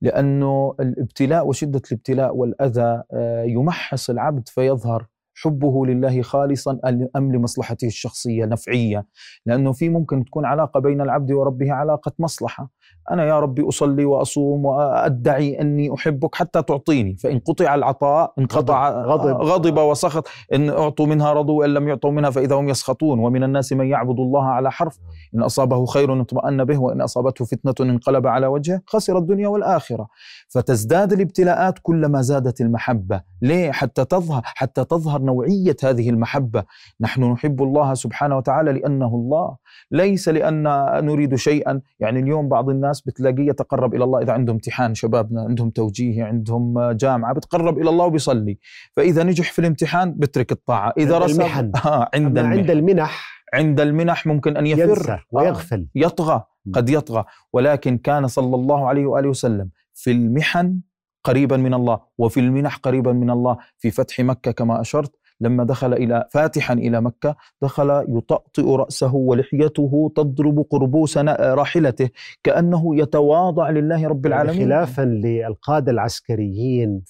لأنه 0.00 0.74
الابتلاء 0.80 1.48
وشدة 1.48 1.82
الابتلاء 1.92 2.36
والأذى 2.36 3.02
آه، 3.12 3.42
يمحص 3.42 4.10
العبد 4.10 4.48
فيظهر 4.48 5.06
حبه 5.34 5.86
لله 5.86 6.22
خالصا 6.22 6.80
أم 7.16 7.32
لمصلحته 7.32 7.86
الشخصية 7.86 8.44
نفعية 8.44 9.06
لأنه 9.46 9.72
في 9.72 9.88
ممكن 9.88 10.24
تكون 10.24 10.44
علاقة 10.44 10.80
بين 10.80 11.00
العبد 11.00 11.32
وربه 11.32 11.72
علاقة 11.72 12.12
مصلحة. 12.18 12.70
أنا 13.10 13.24
يا 13.24 13.40
ربي 13.40 13.68
أصلي 13.68 14.04
وأصوم 14.04 14.64
وأدعي 14.64 15.60
أني 15.60 15.94
أحبك 15.94 16.34
حتى 16.34 16.62
تعطيني. 16.62 17.16
فإن 17.16 17.38
قطع 17.38 17.74
العطاء 17.74 18.32
انقطع 18.38 18.90
غضب, 18.90 19.36
غضب. 19.42 19.78
وسخط 19.78 20.28
إن 20.54 20.70
أعطوا 20.70 21.06
منها 21.06 21.32
رضوا 21.32 21.58
وإن 21.60 21.74
لم 21.74 21.88
يعطوا 21.88 22.10
منها 22.10 22.30
فإذا 22.30 22.54
هم 22.56 22.68
يسخطون. 22.68 23.18
ومن 23.18 23.44
الناس 23.44 23.72
من 23.72 23.86
يعبد 23.86 24.20
الله 24.20 24.44
على 24.44 24.70
حرف 24.70 24.98
إن 25.34 25.42
أصابه 25.42 25.86
خير 25.86 26.20
اطمأن 26.20 26.64
به 26.64 26.78
وإن 26.78 27.00
أصابته 27.00 27.44
فتنة 27.44 27.74
انقلب 27.90 28.26
على 28.26 28.46
وجهه 28.46 28.80
خسر 28.86 29.18
الدنيا 29.18 29.48
والآخرة. 29.48 30.08
فتزداد 30.48 31.12
الابتلاءات 31.12 31.78
كلما 31.82 32.22
زادت 32.22 32.60
المحبة. 32.60 33.22
ليه؟ 33.42 33.72
حتى 33.72 34.04
تظهر 34.04 34.42
حتى 34.44 34.84
تظهر 34.84 35.22
نوعية 35.22 35.76
هذه 35.84 36.10
المحبة. 36.10 36.64
نحن 37.00 37.24
نحب 37.24 37.62
الله 37.62 37.94
سبحانه 37.94 38.36
وتعالى 38.36 38.72
لأنه 38.72 39.14
الله. 39.14 39.56
ليس 39.90 40.28
لأن 40.28 40.62
نريد 41.04 41.34
شيئا. 41.34 41.80
يعني 42.00 42.20
اليوم 42.20 42.48
بعض 42.48 42.70
الناس 42.78 43.00
بتلاقيه 43.00 43.48
يتقرب 43.48 43.94
إلى 43.94 44.04
الله 44.04 44.22
إذا 44.22 44.32
عنده 44.32 44.52
امتحان 44.52 44.94
شبابنا 44.94 45.40
عندهم 45.42 45.70
توجيه 45.70 46.24
عندهم 46.24 46.90
جامعة 46.90 47.34
بتقرب 47.34 47.78
إلى 47.78 47.90
الله 47.90 48.04
وبيصلي. 48.04 48.58
فإذا 48.96 49.22
نجح 49.22 49.52
في 49.52 49.58
الامتحان 49.58 50.14
بترك 50.14 50.52
الطاعة. 50.52 50.92
إذا 50.98 51.18
رسب 51.18 51.40
المحن. 51.40 51.72
آه 51.84 52.10
عند 52.14 52.38
المحن. 52.38 52.58
عند 52.58 52.70
المنح. 52.70 53.42
عند 53.54 53.80
المنح 53.80 54.26
ممكن 54.26 54.56
أن 54.56 54.66
يفر. 54.66 54.88
ينسى 54.88 55.18
ويغفل. 55.32 55.80
آه 55.80 55.88
يطغى 55.94 56.44
قد 56.72 56.90
يطغى. 56.90 57.24
ولكن 57.52 57.98
كان 57.98 58.26
صلى 58.26 58.56
الله 58.56 58.88
عليه 58.88 59.06
وآله 59.06 59.28
وسلم 59.28 59.70
في 59.94 60.10
المحن 60.10 60.80
قريبا 61.24 61.56
من 61.56 61.74
الله 61.74 62.00
وفي 62.18 62.40
المنح 62.40 62.76
قريبا 62.76 63.12
من 63.12 63.30
الله 63.30 63.56
في 63.78 63.90
فتح 63.90 64.20
مكة 64.20 64.50
كما 64.52 64.80
أشرت 64.80 65.17
لما 65.40 65.64
دخل 65.64 65.92
إلى 65.92 66.28
فاتحا 66.30 66.74
إلى 66.74 67.00
مكة 67.00 67.36
دخل 67.62 68.04
يطأطئ 68.08 68.76
رأسه 68.76 69.14
ولحيته 69.14 70.12
تضرب 70.16 70.66
قربوس 70.70 71.18
راحلته 71.18 72.08
كأنه 72.44 72.96
يتواضع 72.96 73.70
لله 73.70 74.08
رب 74.08 74.26
يعني 74.26 74.42
العالمين. 74.42 74.66
خلافا 74.66 75.02
للقادة 75.02 75.92
العسكريين 75.92 77.02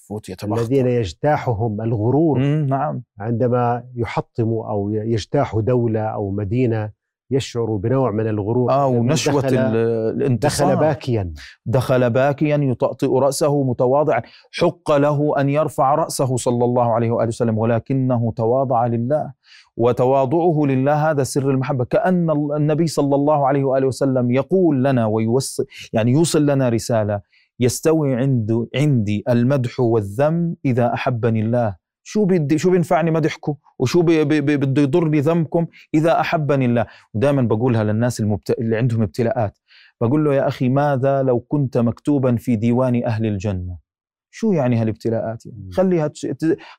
الذين 0.44 0.86
يجتاحهم 0.86 1.80
الغرور. 1.80 2.38
نعم. 2.66 3.02
عندما 3.18 3.84
يحطموا 3.96 4.70
أو 4.70 4.90
يجتاحوا 4.90 5.60
دولة 5.60 6.00
أو 6.00 6.30
مدينة 6.30 6.97
يشعر 7.30 7.76
بنوع 7.76 8.10
من 8.10 8.28
الغرور. 8.28 8.72
آه 8.72 8.86
ونشوة 8.86 9.40
دخل, 9.40 9.56
الانتصار 9.56 10.68
دخل 10.68 10.80
باكيا. 10.80 11.32
دخل 11.66 12.10
باكيا 12.10 12.56
يطأطئ 12.56 13.18
رأسه 13.18 13.62
متواضعا. 13.62 14.22
حق 14.52 14.92
له 14.92 15.40
أن 15.40 15.48
يرفع 15.48 15.94
رأسه 15.94 16.36
صلى 16.36 16.64
الله 16.64 16.92
عليه 16.92 17.10
وآله 17.10 17.28
وسلم 17.28 17.58
ولكنه 17.58 18.32
تواضع 18.36 18.86
لله. 18.86 19.32
وتواضعه 19.76 20.62
لله 20.66 21.10
هذا 21.10 21.22
سر 21.22 21.50
المحبة. 21.50 21.84
كأن 21.84 22.30
النبي 22.56 22.86
صلى 22.86 23.14
الله 23.14 23.46
عليه 23.46 23.64
وآله 23.64 23.86
وسلم 23.86 24.30
يقول 24.30 24.84
لنا 24.84 25.06
ويوصل 25.06 25.64
يعني 25.92 26.12
يوصل 26.12 26.46
لنا 26.46 26.68
رسالة 26.68 27.20
يستوي 27.60 28.14
عند 28.14 28.66
عندي 28.76 29.24
المدح 29.28 29.80
والذم 29.80 30.54
إذا 30.64 30.94
أحبني 30.94 31.40
الله. 31.40 31.87
شو 32.10 32.24
بدي 32.24 32.58
شو 32.58 32.70
بينفعني 32.70 33.10
مدحكم 33.10 33.54
وشو 33.78 34.02
بده 34.02 34.82
يضرني 34.82 35.20
ذمكم 35.20 35.66
إذا 35.94 36.20
أحبني 36.20 36.64
الله؟ 36.64 36.86
ودائما 37.14 37.42
بقولها 37.42 37.84
للناس 37.84 38.20
المبت... 38.20 38.50
اللي 38.50 38.76
عندهم 38.76 39.02
ابتلاءات. 39.02 39.58
بقول 40.00 40.24
له 40.24 40.34
يا 40.34 40.48
أخي 40.48 40.68
ماذا 40.68 41.22
لو 41.22 41.40
كنت 41.40 41.78
مكتوبا 41.78 42.36
في 42.36 42.56
ديوان 42.56 43.04
أهل 43.04 43.26
الجنة؟ 43.26 43.78
شو 44.30 44.52
يعني 44.52 44.76
هالابتلاءات؟ 44.76 45.46
يعني؟ 45.46 45.70
خليها. 45.72 46.10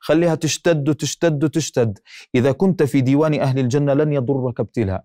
خليها 0.00 0.34
تشتد 0.34 0.88
وتشتد 0.88 1.44
وتشتد. 1.44 1.98
إذا 2.34 2.52
كنت 2.52 2.82
في 2.82 3.00
ديوان 3.00 3.40
أهل 3.40 3.58
الجنة 3.58 3.94
لن 3.94 4.12
يضرك 4.12 4.60
ابتلاء. 4.60 5.04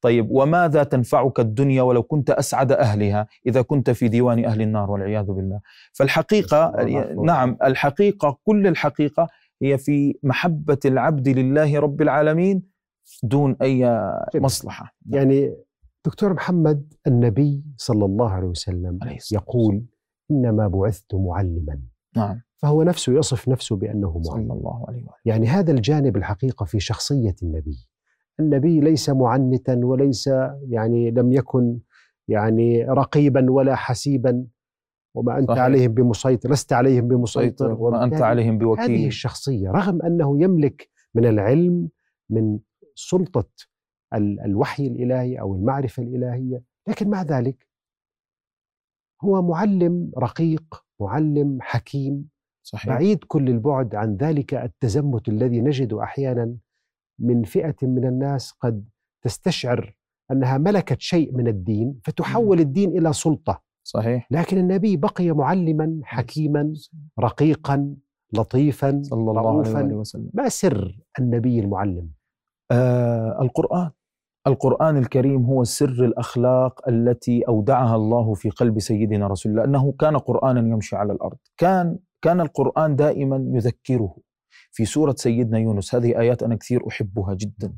طيب 0.00 0.30
وماذا 0.30 0.82
تنفعك 0.82 1.40
الدنيا 1.40 1.82
ولو 1.82 2.02
كنت 2.02 2.30
أسعد 2.30 2.72
أهلها 2.72 3.26
إذا 3.46 3.62
كنت 3.62 3.90
في 3.90 4.08
ديوان 4.08 4.44
أهل 4.44 4.62
النار 4.62 4.90
والعياذ 4.90 5.24
بالله؟ 5.24 5.60
فالحقيقة 5.92 6.72
نعم 7.24 7.56
الحقيقة 7.64 8.38
كل 8.44 8.66
الحقيقة 8.66 9.28
هي 9.62 9.78
في 9.78 10.18
محبة 10.22 10.78
العبد 10.84 11.28
لله 11.28 11.78
رب 11.80 12.02
العالمين 12.02 12.62
دون 13.22 13.56
أي 13.62 14.00
مصلحة. 14.34 14.96
يعني 15.06 15.56
دكتور 16.06 16.32
محمد 16.34 16.92
النبي 17.06 17.64
صلى 17.76 18.04
الله 18.04 18.30
عليه 18.30 18.48
وسلم 18.48 18.98
عليه 19.02 19.18
يقول 19.32 19.84
إنما 20.30 20.68
بعثت 20.68 21.14
معلما. 21.14 21.80
نعم. 22.16 22.40
فهو 22.56 22.82
نفسه 22.82 23.12
يصف 23.12 23.48
نفسه 23.48 23.76
بأنه 23.76 24.10
معلم. 24.10 24.22
صلى 24.22 24.52
الله 24.52 24.84
عليه 24.88 25.02
وسلم. 25.02 25.14
يعني 25.24 25.46
هذا 25.46 25.72
الجانب 25.72 26.16
الحقيقة 26.16 26.64
في 26.64 26.80
شخصية 26.80 27.34
النبي. 27.42 27.88
النبي 28.40 28.80
ليس 28.80 29.10
معنتا 29.10 29.80
وليس 29.84 30.30
يعني 30.68 31.10
لم 31.10 31.32
يكن 31.32 31.78
يعني 32.28 32.84
رقيبا 32.84 33.50
ولا 33.50 33.74
حسيبا. 33.74 34.46
وما 35.16 35.38
أنت 35.38 35.48
صحيح. 35.48 35.62
عليهم 35.62 35.94
بمسيطر 35.94 36.50
لست 36.50 36.72
عليهم 36.72 37.08
بمسيطر. 37.08 37.76
وما 37.78 38.04
أنت 38.04 38.14
عليهم 38.14 38.58
بوكيل. 38.58 38.84
هذه 38.84 39.06
الشخصية 39.06 39.70
رغم 39.70 40.02
أنه 40.02 40.42
يملك 40.42 40.90
من 41.14 41.26
العلم 41.26 41.88
من 42.30 42.58
سلطة 42.94 43.48
الوحي 44.14 44.86
الإلهي 44.86 45.40
أو 45.40 45.54
المعرفة 45.54 46.02
الإلهية 46.02 46.62
لكن 46.88 47.10
مع 47.10 47.22
ذلك 47.22 47.68
هو 49.24 49.42
معلم 49.42 50.10
رقيق 50.18 50.84
معلم 51.00 51.58
حكيم. 51.60 52.28
صحيح. 52.62 52.88
بعيد 52.88 53.24
كل 53.24 53.48
البعد 53.48 53.94
عن 53.94 54.16
ذلك 54.16 54.54
التزمت 54.54 55.28
الذي 55.28 55.60
نجده 55.60 56.02
أحيانا 56.02 56.56
من 57.18 57.42
فئة 57.44 57.76
من 57.82 58.04
الناس 58.04 58.50
قد 58.52 58.88
تستشعر 59.22 59.96
أنها 60.30 60.58
ملكت 60.58 61.00
شيء 61.00 61.32
من 61.36 61.48
الدين 61.48 62.00
فتحول 62.04 62.60
الدين 62.60 62.98
إلى 62.98 63.12
سلطة. 63.12 63.65
صحيح. 63.86 64.28
لكن 64.30 64.58
النبي 64.58 64.96
بقي 64.96 65.30
معلما 65.30 66.00
حكيما 66.02 66.74
رقيقا 67.20 67.94
لطيفا 68.32 69.02
صلى 69.04 69.30
الله 69.30 69.76
عليه 69.76 69.94
وسلم. 69.94 70.30
ما 70.34 70.48
سر 70.48 70.98
النبي 71.18 71.60
المعلم؟ 71.60 72.10
آه 72.70 73.38
القرآن. 73.42 73.90
القرآن 74.46 74.96
الكريم 74.96 75.44
هو 75.44 75.64
سر 75.64 76.04
الأخلاق 76.04 76.88
التي 76.88 77.42
أودعها 77.48 77.96
الله 77.96 78.34
في 78.34 78.50
قلب 78.50 78.78
سيدنا 78.78 79.26
رسول 79.26 79.52
الله 79.52 79.64
أنه 79.64 79.92
كان 79.92 80.16
قرآنا 80.16 80.60
يمشي 80.60 80.96
على 80.96 81.12
الأرض. 81.12 81.38
كان 81.56 81.98
كان 82.22 82.40
القرآن 82.40 82.96
دائما 82.96 83.44
يذكره. 83.52 84.16
في 84.70 84.84
سورة 84.84 85.14
سيدنا 85.18 85.58
يونس 85.58 85.94
هذه 85.94 86.18
آيات 86.20 86.42
أنا 86.42 86.56
كثير 86.56 86.88
أحبها 86.88 87.34
جدا. 87.34 87.74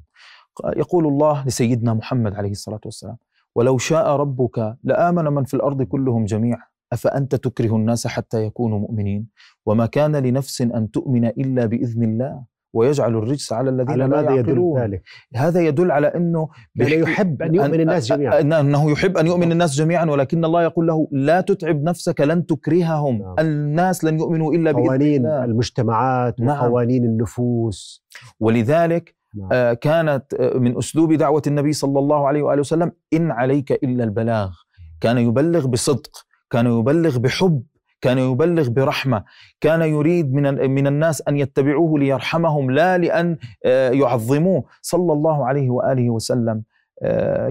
يقول 0.76 1.06
الله 1.06 1.46
لسيدنا 1.46 1.94
محمد 1.94 2.34
عليه 2.34 2.50
الصلاة 2.50 2.80
والسلام 2.84 3.16
ولو 3.58 3.78
شاء 3.78 4.16
ربك 4.16 4.76
لآمن 4.84 5.24
من 5.24 5.44
في 5.44 5.54
الأرض 5.54 5.82
كلهم 5.82 6.24
جميعا 6.24 6.62
أفأنت 6.92 7.34
تكره 7.34 7.76
الناس 7.76 8.06
حتى 8.06 8.44
يكونوا 8.44 8.78
مؤمنين 8.78 9.28
وما 9.66 9.86
كان 9.86 10.16
لنفس 10.16 10.62
أن 10.62 10.90
تؤمن 10.90 11.24
إلا 11.24 11.66
بإذن 11.66 12.02
الله 12.02 12.44
ويجعل 12.74 13.16
الرجس 13.16 13.52
على 13.52 13.70
الذين 13.70 14.02
على 14.02 14.06
لا 14.06 14.20
يعقلون 14.20 14.80
ذلك. 14.80 15.02
هذا 15.34 15.60
يدل 15.60 15.90
على 15.90 16.06
أنه 16.06 16.48
يعني 16.76 16.94
يحب 16.94 17.42
أن 17.42 17.54
يؤمن 17.54 17.80
الناس 17.80 18.06
جميعا 18.06 18.40
انه 18.40 18.90
يحب 18.90 19.16
أن 19.16 19.26
يؤمن 19.26 19.52
الناس 19.52 19.74
جميعا 19.74 20.04
ولكن 20.04 20.44
الله 20.44 20.62
يقول 20.62 20.86
له 20.86 21.08
لا 21.12 21.40
تتعب 21.40 21.82
نفسك 21.82 22.20
لن 22.20 22.46
تكرههم 22.46 23.18
نعم. 23.18 23.34
الناس 23.38 24.04
لن 24.04 24.18
يؤمنوا 24.18 24.54
إلا 24.54 24.72
بإذن 24.72 24.86
قوانين 24.86 25.26
المجتمعات 25.26 26.40
نعم. 26.40 26.48
وقوانين 26.66 27.04
النفوس 27.04 28.04
ولذلك. 28.40 29.17
آه 29.52 29.72
كانت 29.72 30.34
آه، 30.34 30.58
من 30.58 30.78
أسلوب 30.78 31.12
دعوة 31.12 31.42
النبي 31.46 31.72
صلى 31.72 31.98
الله 31.98 32.28
عليه 32.28 32.42
وآله 32.42 32.60
وسلم 32.60 32.92
إن 33.12 33.30
عليك 33.30 33.72
إلا 33.72 34.04
البلاغ. 34.04 34.50
كان 35.00 35.18
يبلغ 35.18 35.66
بصدق 35.66 36.26
كان 36.50 36.66
يبلغ 36.66 37.18
بحب 37.18 37.62
كان 38.00 38.18
يبلغ 38.18 38.68
برحمة. 38.68 39.24
كان 39.60 39.82
يريد 39.82 40.32
من 40.34 40.70
من 40.70 40.86
الناس 40.86 41.22
أن 41.28 41.36
يتبعوه 41.36 41.98
ليرحمهم 41.98 42.70
لا 42.70 42.98
لأن 42.98 43.36
آه، 43.64 43.90
يعظموه. 43.90 44.64
صلى 44.82 45.12
الله 45.12 45.46
عليه 45.46 45.70
وآله 45.70 46.10
وسلم. 46.10 46.62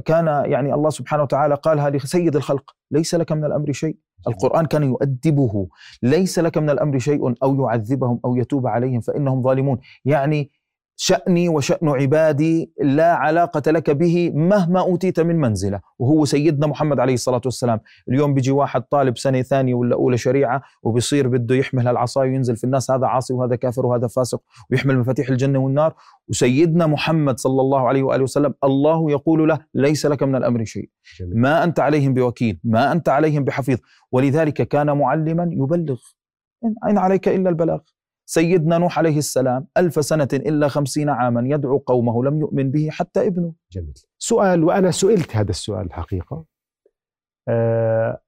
كان 0.05 0.27
يعني 0.27 0.73
الله 0.73 0.89
سبحانه 0.89 1.23
وتعالى 1.23 1.55
قالها 1.55 1.89
لسيد 1.89 2.35
الخلق 2.35 2.75
ليس 2.91 3.15
لك 3.15 3.31
من 3.31 3.45
الأمر 3.45 3.71
شيء. 3.71 3.97
القرآن 4.27 4.65
كان 4.65 4.83
يؤدبه. 4.83 5.67
ليس 6.03 6.39
لك 6.39 6.57
من 6.57 6.69
الأمر 6.69 6.97
شيء 6.99 7.33
أو 7.43 7.55
يعذبهم 7.55 8.19
أو 8.25 8.35
يتوب 8.35 8.67
عليهم 8.67 9.01
فإنهم 9.01 9.41
ظالمون. 9.41 9.77
يعني 10.05 10.51
شأني 10.99 11.49
وشأن 11.49 11.89
عبادي 11.89 12.73
لا 12.81 13.13
علاقة 13.13 13.71
لك 13.71 13.89
به 13.89 14.31
مهما 14.36 14.79
أوتيت 14.79 15.19
من 15.19 15.36
منزلة. 15.36 15.79
وهو 15.99 16.25
سيدنا 16.25 16.67
محمد 16.67 16.99
عليه 16.99 17.13
الصلاة 17.13 17.41
والسلام. 17.45 17.79
اليوم 18.10 18.33
بيجي 18.33 18.51
واحد 18.51 18.81
طالب 18.81 19.17
سنة 19.17 19.41
ثانية 19.41 19.73
ولا 19.73 19.95
أولى 19.95 20.17
شريعة 20.17 20.62
وبيصير 20.83 21.27
بده 21.27 21.55
يحمل 21.55 21.88
هالعصاية 21.88 22.29
وينزل 22.29 22.55
في 22.55 22.63
الناس 22.63 22.91
هذا 22.91 23.07
عاصي 23.07 23.33
وهذا 23.33 23.55
كافر 23.55 23.86
وهذا 23.86 24.07
فاسق 24.07 24.41
ويحمل 24.71 24.97
مفاتيح 24.99 25.29
الجنة 25.29 25.60
والنار. 25.60 25.93
وسيدنا 26.29 26.88
محمد 26.88 27.39
صلى 27.39 27.62
الله 27.62 27.88
عليه 27.88 28.03
وآله 28.03 28.23
وسلم 28.23 28.53
الله 28.63 29.12
يقول 29.12 29.47
له 29.47 29.60
ليس 29.73 30.05
لك 30.05 30.23
من 30.23 30.36
الأمر 30.36 30.63
شيء. 30.63 30.89
ما 31.21 31.63
أنت 31.63 31.79
عليهم 31.79 32.13
بوكيل 32.13 32.60
ما 32.63 32.91
أنت 32.91 33.10
عليهم 33.10 33.43
بحفيظ. 33.43 33.77
ولذلك 34.12 34.53
كان 34.53 34.97
معلما 34.97 35.49
يبلغ. 35.51 35.99
إن 36.89 36.97
عليك 36.97 37.27
إلا 37.27 37.49
البلاغ. 37.49 37.79
سيدنا 38.29 38.77
نوح 38.77 38.99
عليه 38.99 39.17
السلام 39.17 39.67
ألف 39.77 40.05
سنة 40.05 40.27
إلا 40.33 40.67
خمسين 40.67 41.09
عاما 41.09 41.41
يدعو 41.55 41.77
قومه 41.77 42.25
لم 42.25 42.39
يؤمن 42.39 42.71
به 42.71 42.89
حتى 42.91 43.27
ابنه. 43.27 43.53
جميل. 43.71 43.93
سؤال 44.17 44.63
وأنا 44.63 44.91
سئلت 44.91 45.35
هذا 45.35 45.49
السؤال 45.49 45.85
الحقيقة 45.85 46.45
آه 47.47 48.21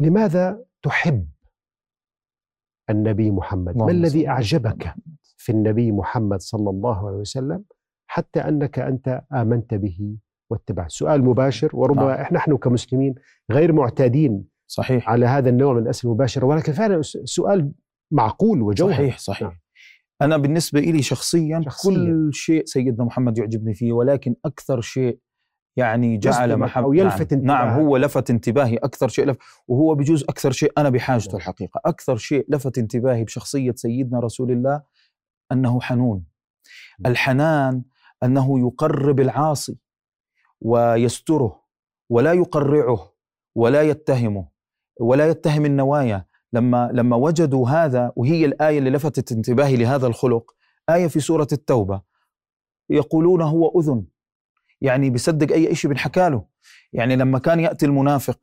لماذا 0.00 0.64
تحب 0.82 1.28
النبي 2.90 3.30
محمد؟ 3.30 3.76
ما 3.76 3.90
الذي 3.90 4.28
أعجبك 4.28 4.94
في 5.36 5.52
النبي 5.52 5.92
محمد 5.92 6.40
صلى 6.40 6.70
الله 6.70 7.08
عليه 7.08 7.18
وسلم 7.18 7.64
حتى 8.10 8.40
أنك 8.40 8.78
أنت 8.78 9.22
آمنت 9.32 9.74
به 9.74 10.16
واتبعت 10.50 10.90
سؤال 10.90 11.24
مباشر 11.24 11.76
وربما 11.76 12.16
نعم. 12.16 12.26
نحن 12.32 12.56
كمسلمين 12.56 13.14
غير 13.50 13.72
معتادين 13.72 14.44
صحيح. 14.66 15.08
على 15.08 15.26
هذا 15.26 15.48
النوع 15.48 15.72
من 15.74 15.82
الأسئلة 15.82 16.12
المباشرة 16.12 16.46
ولكن 16.46 16.72
فعلا 16.72 17.02
سؤال 17.24 17.72
معقول 18.10 18.62
وجوهر 18.62 18.92
صحيح 18.92 19.18
صحيح. 19.18 19.48
نعم. 19.48 19.58
أنا 20.22 20.36
بالنسبة 20.36 20.80
لي 20.80 21.02
شخصيا, 21.02 21.62
شخصيا. 21.64 21.90
كل 21.90 22.30
شيء 22.32 22.64
سيدنا 22.64 23.04
محمد 23.04 23.38
يعجبني 23.38 23.74
فيه 23.74 23.92
ولكن 23.92 24.34
أكثر 24.44 24.80
شيء 24.80 25.18
يعني 25.76 26.18
جعل 26.18 26.56
محبة 26.56 26.86
أو 26.86 26.92
يلفت 26.92 27.34
نعم, 27.34 27.44
نعم 27.44 27.68
هو 27.68 27.96
لفت 27.96 28.30
انتباهي 28.30 28.76
أكثر 28.76 29.08
شيء 29.08 29.26
لف 29.26 29.36
وهو 29.68 29.94
بجوز 29.94 30.22
أكثر 30.22 30.50
شيء 30.50 30.72
أنا 30.78 30.88
بحاجته 30.88 31.30
نعم. 31.30 31.36
الحقيقة. 31.36 31.80
أكثر 31.84 32.16
شيء 32.16 32.46
لفت 32.48 32.78
انتباهي 32.78 33.24
بشخصية 33.24 33.72
سيدنا 33.76 34.20
رسول 34.20 34.50
الله 34.50 34.82
أنه 35.52 35.80
حنون. 35.80 36.24
نعم. 37.00 37.12
الحنان 37.12 37.82
أنه 38.22 38.60
يقرب 38.60 39.20
العاصي 39.20 39.78
ويستره 40.60 41.62
ولا 42.10 42.32
يقرعه 42.32 43.12
ولا 43.54 43.82
يتهمه 43.82 44.48
ولا 45.00 45.28
يتهم 45.28 45.64
النوايا. 45.64 46.26
لما 46.52 46.90
لما 46.92 47.16
وجدوا 47.16 47.68
هذا 47.68 48.12
وهي 48.16 48.44
الآية 48.44 48.78
اللي 48.78 48.90
لفتت 48.90 49.32
انتباهي 49.32 49.76
لهذا 49.76 50.06
الخلق 50.06 50.54
آية 50.90 51.06
في 51.06 51.20
سورة 51.20 51.48
التوبة. 51.52 52.02
يقولون 52.90 53.42
هو 53.42 53.80
أذن. 53.80 54.04
يعني 54.80 55.10
بيصدق 55.10 55.52
أي 55.52 55.74
شيء 55.74 55.90
بنحكى 55.90 56.28
له. 56.28 56.44
يعني 56.92 57.16
لما 57.16 57.38
كان 57.38 57.60
يأتي 57.60 57.86
المنافق 57.86 58.38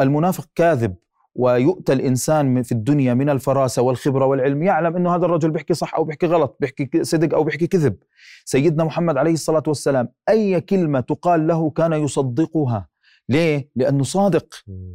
المنافق 0.00 0.48
كاذب 0.54 0.94
ويؤتى 1.34 1.92
الإنسان 1.92 2.62
في 2.62 2.72
الدنيا 2.72 3.14
من 3.14 3.30
الفراسة 3.30 3.82
والخبرة 3.82 4.26
والعلم 4.26 4.62
يعلم 4.62 4.96
إنه 4.96 5.14
هذا 5.14 5.24
الرجل 5.24 5.50
بيحكي 5.50 5.74
صح 5.74 5.94
أو 5.94 6.04
بيحكي 6.04 6.26
غلط 6.26 6.56
بيحكي 6.60 7.04
صدق 7.04 7.34
أو 7.34 7.44
بيحكي 7.44 7.66
كذب. 7.66 7.96
سيدنا 8.44 8.84
محمد 8.84 9.16
عليه 9.16 9.32
الصلاة 9.32 9.62
والسلام 9.66 10.08
أي 10.28 10.60
كلمة 10.60 11.00
تقال 11.00 11.46
له 11.46 11.70
كان 11.70 11.92
يصدقها. 11.92 12.88
ليه؟ 13.30 13.70
لأنه 13.76 14.04
صادق. 14.04 14.46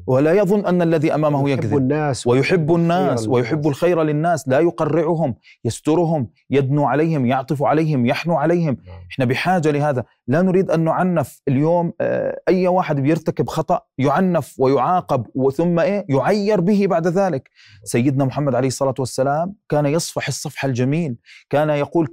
ولا 0.08 0.34
يظن 0.34 0.66
أن 0.66 0.82
الذي 0.82 1.16
أمامه 1.16 1.50
يكذب. 1.50 1.66
يحب 1.66 1.78
الناس 1.78 2.28
ويحب 2.28 2.76
الناس 2.76 3.28
ويحب 3.28 3.68
الخير 3.68 4.04
للناس. 4.04 4.48
لا 4.48 4.60
يقرعهم 4.60 5.36
يسترهم 5.66 6.30
يدنو 6.50 6.86
عليهم 6.86 7.26
يعطف 7.26 7.64
عليهم 7.64 8.06
يحنو 8.06 8.36
عليهم. 8.36 8.78
نعم. 8.88 9.00
إحنا 9.12 9.26
بحاجة 9.26 9.72
لهذا. 9.72 10.04
لا 10.28 10.42
نريد 10.42 10.72
أن 10.72 10.84
نعنف 10.84 11.42
اليوم 11.48 11.94
آه، 12.02 12.42
أي 12.48 12.68
واحد 12.68 13.00
بيرتكب 13.00 13.50
خطأ 13.50 13.82
يعنف 13.98 14.56
ويعاقب 14.60 15.26
وثم 15.36 15.80
إيه؟ 15.80 16.06
يعير 16.10 16.62
به 16.62 16.88
بعد 16.88 17.08
ذلك. 17.08 17.50
سيدنا 17.84 18.26
محمد 18.26 18.56
عليه 18.56 18.68
الصلاة 18.68 18.96
والسلام 19.00 19.54
كان 19.70 19.86
يصفح 19.86 20.28
الصفح 20.28 20.66
الجميل. 20.66 21.16
كان 21.50 21.70
يقول 21.70 22.08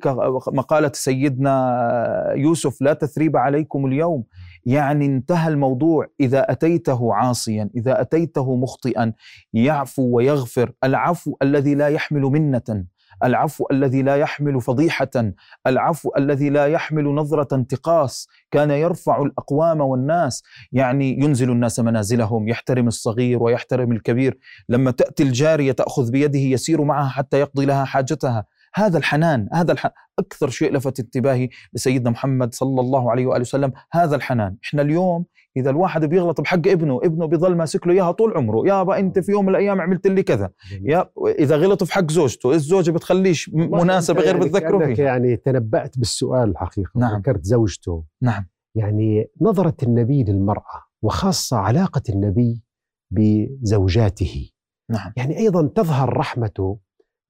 مقالة 0.47 0.91
سيدنا 0.95 2.33
يوسف 2.37 2.83
لا 2.83 2.93
تثريب 2.93 3.37
عليكم 3.37 3.87
اليوم. 3.87 4.25
يعني 4.67 5.07
انتهى 5.07 5.49
الموضوع. 5.49 6.07
إذا 6.21 6.53
أتيته 6.53 7.15
عاصيا 7.15 7.71
إذا 7.77 8.01
أتيته 8.01 8.57
مخطئا 8.57 9.13
يعفو 9.53 10.17
ويغفر. 10.17 10.73
العفو 10.85 11.37
الذي 11.43 11.75
لا 11.75 11.89
يحمل 11.89 12.23
منة. 12.23 12.85
العفو 13.25 13.67
الذي 13.71 14.03
لا 14.03 14.17
يحمل 14.17 14.61
فضيحة. 14.61 15.33
العفو 15.67 16.11
الذي 16.19 16.51
لا 16.51 16.67
يحمل 16.67 17.05
نظرة 17.05 17.55
انتقاص. 17.57 18.29
كان 18.51 18.71
يرفع 18.71 19.23
الأقوام 19.23 19.81
والناس. 19.81 20.43
يعني 20.73 21.19
ينزل 21.21 21.51
الناس 21.51 21.81
منازلهم. 21.81 22.49
يحترم 22.49 22.89
الصغير 22.89 23.43
ويحترم 23.43 23.93
الكبير. 23.93 24.39
لما 24.69 24.91
تأتي 24.91 25.23
الجارية 25.23 25.73
تأخذ 25.73 26.11
بيده 26.11 26.39
يسير 26.39 26.85
معها 26.85 27.09
حتى 27.09 27.41
يقضي 27.41 27.67
لها 27.67 27.85
حاجتها. 27.85 28.45
هذا 28.75 28.99
الحنان 28.99 29.49
هذا 29.53 29.73
الحنان 29.73 29.95
أكثر 30.19 30.49
شيء 30.49 30.73
لفت 30.73 31.01
انتباهي 31.01 31.49
لسيدنا 31.75 32.11
محمد 32.11 32.55
صلى 32.55 32.81
الله 32.81 33.11
عليه 33.11 33.27
وآله 33.27 33.41
وسلم 33.41 33.73
هذا 33.93 34.17
الحنان. 34.17 34.57
إحنا 34.65 34.83
اليوم 34.83 35.25
إذا 35.57 35.71
الواحد 35.71 36.05
بيغلط 36.05 36.41
بحق 36.41 36.69
ابنه 36.69 37.01
ابنه 37.05 37.27
بيظل 37.27 37.57
ماسك 37.57 37.87
له 37.87 37.93
إياها 37.93 38.13
طول 38.13 38.37
عمره. 38.37 38.67
يابا 38.67 38.99
أنت 38.99 39.19
في 39.19 39.33
يوم 39.33 39.45
من 39.45 39.51
الأيام 39.51 39.81
عملت 39.81 40.07
لي 40.07 40.23
كذا. 40.23 40.51
يا 40.83 41.11
إذا 41.39 41.57
غلط 41.57 41.85
في 41.85 41.93
حق 41.95 42.11
زوجته 42.11 42.53
الزوجة 42.53 42.91
بتخليش 42.91 43.51
مناسبة 43.55 44.21
غير 44.21 44.35
يعني 44.35 44.49
بتذكره 44.49 44.95
فيها. 44.95 45.05
يعني 45.05 45.37
تنبأت 45.37 45.99
بالسؤال 45.99 46.51
الحقيقة. 46.51 46.91
نعم. 46.97 47.19
ذكرت 47.19 47.45
زوجته. 47.45 48.05
نعم. 48.23 48.47
يعني 48.75 49.31
نظرة 49.41 49.77
النبي 49.83 50.25
للمرأة 50.25 50.83
وخاصة 51.03 51.57
علاقة 51.57 52.03
النبي 52.09 52.63
بزوجاته. 53.11 54.51
نعم. 54.91 55.13
يعني 55.17 55.39
أيضا 55.39 55.67
تظهر 55.67 56.17
رحمته. 56.17 56.79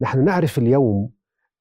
نحن 0.02 0.24
نعرف 0.24 0.58
اليوم 0.58 1.10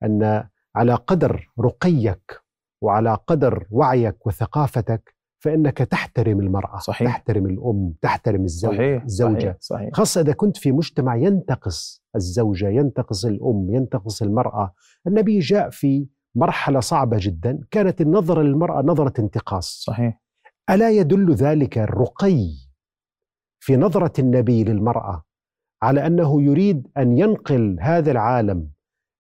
أن 0.04 0.44
على 0.76 0.94
قدر 0.96 1.50
رقيك 1.60 2.42
وعلى 2.84 3.18
قدر 3.28 3.68
وعيك 3.72 4.28
وثقافتك 4.28 5.16
فإنك 5.44 5.78
تحترم 5.78 6.40
المرأة 6.40 6.78
صحيح. 6.80 7.08
تحترم 7.08 7.46
الأم 7.46 7.94
تحترم 8.02 8.44
الزوج 8.44 8.76
صحيح. 8.76 9.04
الزوجة 9.04 9.40
صحيح. 9.40 9.56
صحيح. 9.60 9.90
خاصة 9.94 10.22
إذا 10.22 10.34
كنت 10.34 10.58
في 10.58 10.72
مجتمع 10.72 11.16
ينتقص 11.16 12.04
الزوجة 12.16 12.70
ينتقص 12.70 13.26
الأم 13.26 13.68
ينتقص 13.70 14.22
المرأة 14.22 14.74
النبي 15.08 15.40
جاء 15.40 15.70
في 15.70 16.08
مرحلة 16.36 16.80
صعبة 16.80 17.18
جدا 17.20 17.60
كانت 17.72 18.02
النظره 18.02 18.42
للمرأة 18.42 18.82
نظرة 18.82 19.14
انتقاص 19.22 19.84
صحيح 19.88 20.22
ألا 20.70 20.90
يدل 20.92 21.34
ذلك 21.34 21.78
الرقي 21.78 22.48
في 23.60 23.78
نظرة 23.78 24.14
النبي 24.20 24.64
للمرأة 24.64 25.24
على 25.84 26.08
أنه 26.08 26.42
يريد 26.42 26.88
أن 26.98 27.18
ينقل 27.18 27.78
هذا 27.82 28.12
العالم 28.12 28.72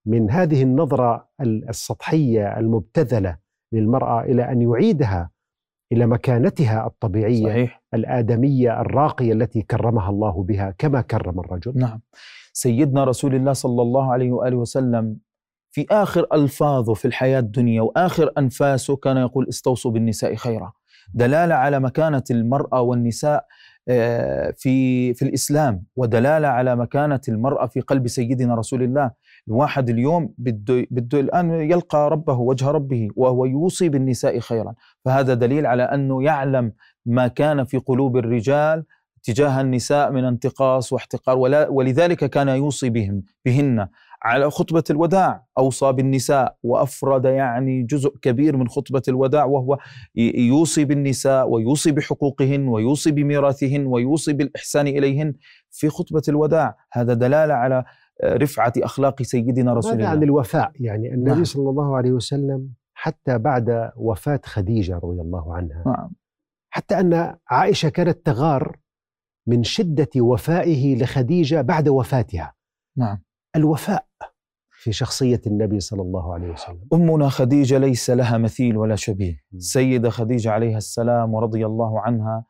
من 0.06 0.32
هذه 0.32 0.64
النظرة 0.64 1.30
السطحية 1.42 2.60
المبتذلة 2.60 3.38
للمرأة 3.72 4.22
إلى 4.24 4.52
أن 4.52 4.62
يعيدها 4.62 5.30
إلى 5.92 6.06
مكانتها 6.06 6.88
الطبيعية 6.88 7.46
صحيح. 7.46 7.84
الآدمية 7.94 8.82
الراقية 8.82 9.34
التي 9.34 9.62
كرمها 9.62 10.10
الله 10.10 10.44
بها 10.44 10.76
كما 10.78 11.02
كرم 11.02 11.40
الرجل. 11.40 11.74
نعم. 11.76 12.02
سيدنا 12.54 13.04
رسول 13.04 13.36
الله 13.36 13.54
صلى 13.54 13.82
الله 13.82 14.12
عليه 14.12 14.32
وآله 14.32 14.58
وسلم 14.58 15.18
في 15.72 15.86
آخر 15.92 16.28
ألفاظه 16.34 16.94
في 16.94 17.06
الحياة 17.06 17.40
الدنيا 17.40 17.82
وآخر 17.82 18.32
أنفاسه 18.38 18.96
كان 18.96 19.18
يقول 19.18 19.48
استوصوا 19.50 19.92
بالنساء 19.92 20.36
خيرا. 20.36 20.72
دلالة 21.14 21.56
على 21.56 21.80
مكانة 21.80 22.24
المرأة 22.32 22.82
والنساء 22.82 23.46
آه، 23.88 24.54
في 24.58 25.14
في 25.14 25.22
الإسلام 25.26 25.84
ودلالة 25.96 26.48
على 26.48 26.76
مكانة 26.76 27.22
المرأة 27.30 27.68
في 27.68 27.80
قلب 27.82 28.08
سيدنا 28.08 28.56
رسول 28.56 28.84
الله 28.84 29.12
الواحد 29.48 29.90
اليوم 29.90 30.34
بده 30.38 30.86
بده 30.92 31.20
الآن 31.20 31.52
يلقى 31.52 32.10
ربه 32.10 32.34
وجه 32.40 32.72
ربه 32.72 33.10
وهو 33.16 33.46
يوصي 33.46 33.90
بالنساء 33.90 34.40
خيرا. 34.40 34.74
فهذا 35.06 35.34
دليل 35.34 35.66
على 35.66 35.84
أنه 35.84 36.24
يعلم 36.24 36.72
ما 37.06 37.28
كان 37.28 37.64
في 37.64 37.78
قلوب 37.78 38.18
الرجال 38.18 38.86
تجاه 39.24 39.62
النساء 39.62 40.12
من 40.12 40.26
انتقاص 40.26 40.94
واحتقار 40.94 41.38
ولا 41.38 41.70
ولذلك 41.70 42.26
كان 42.26 42.48
يوصي 42.48 42.90
بهم 42.90 43.24
بهن. 43.46 43.88
على 44.24 44.50
خطبة 44.52 44.84
الوداع 44.90 45.46
أوصى 45.58 45.92
بالنساء 45.92 46.56
وأفرد 46.64 47.26
يعني 47.26 47.84
جزء 47.84 48.10
كبير 48.22 48.58
من 48.58 48.68
خطبة 48.68 49.02
الوداع 49.08 49.46
وهو 49.46 49.78
يوصي 50.36 50.86
بالنساء 50.86 51.50
ويوصي 51.50 51.92
بحقوقهن 51.92 52.68
ويوصي 52.68 53.12
بميراثهن 53.12 53.86
ويوصي 53.86 54.34
بالإحسان 54.34 54.88
إليهن 54.88 55.34
في 55.72 55.90
خطبة 55.90 56.22
الوداع. 56.28 56.76
هذا 56.94 57.14
دلالة 57.14 57.54
على 57.54 57.84
رفعة 58.24 58.74
أخلاق 58.78 59.22
سيدنا 59.22 59.74
رسول 59.74 59.94
الله 59.94 60.08
عن 60.08 60.24
الوفاء؟ 60.24 60.72
يعني 60.76 61.14
النبي 61.14 61.32
نعم. 61.32 61.44
صلى 61.44 61.70
الله 61.70 61.98
عليه 61.98 62.12
وسلم 62.12 62.70
حتى 62.94 63.38
بعد 63.38 63.92
وفاة 63.96 64.40
خديجة 64.44 64.96
رضي 64.96 65.22
الله 65.22 65.56
عنها 65.56 65.84
نعم. 65.86 66.12
حتى 66.70 67.00
أن 67.00 67.36
عائشة 67.48 67.90
كانت 67.90 68.26
تغار 68.26 68.78
من 69.48 69.64
شدة 69.64 70.10
وفائه 70.18 71.04
لخديجة 71.04 71.62
بعد 71.62 71.90
وفاتها. 71.90 72.54
نعم. 72.98 73.24
الوفاء 73.56 74.06
في 74.70 74.92
شخصية 74.92 75.42
النبي 75.48 75.80
صلى 75.80 76.02
الله 76.02 76.34
عليه 76.34 76.50
وسلم. 76.50 76.88
أمنا 76.94 77.30
خديجة 77.30 77.78
ليس 77.78 78.10
لها 78.10 78.38
مثيل 78.38 78.78
ولا 78.78 78.96
شبيه. 78.96 79.36
السيدة 79.54 80.10
خديجة 80.10 80.52
عليها 80.52 80.78
السلام 80.78 81.34
ورضي 81.34 81.66
الله 81.66 82.00
عنها 82.00 82.46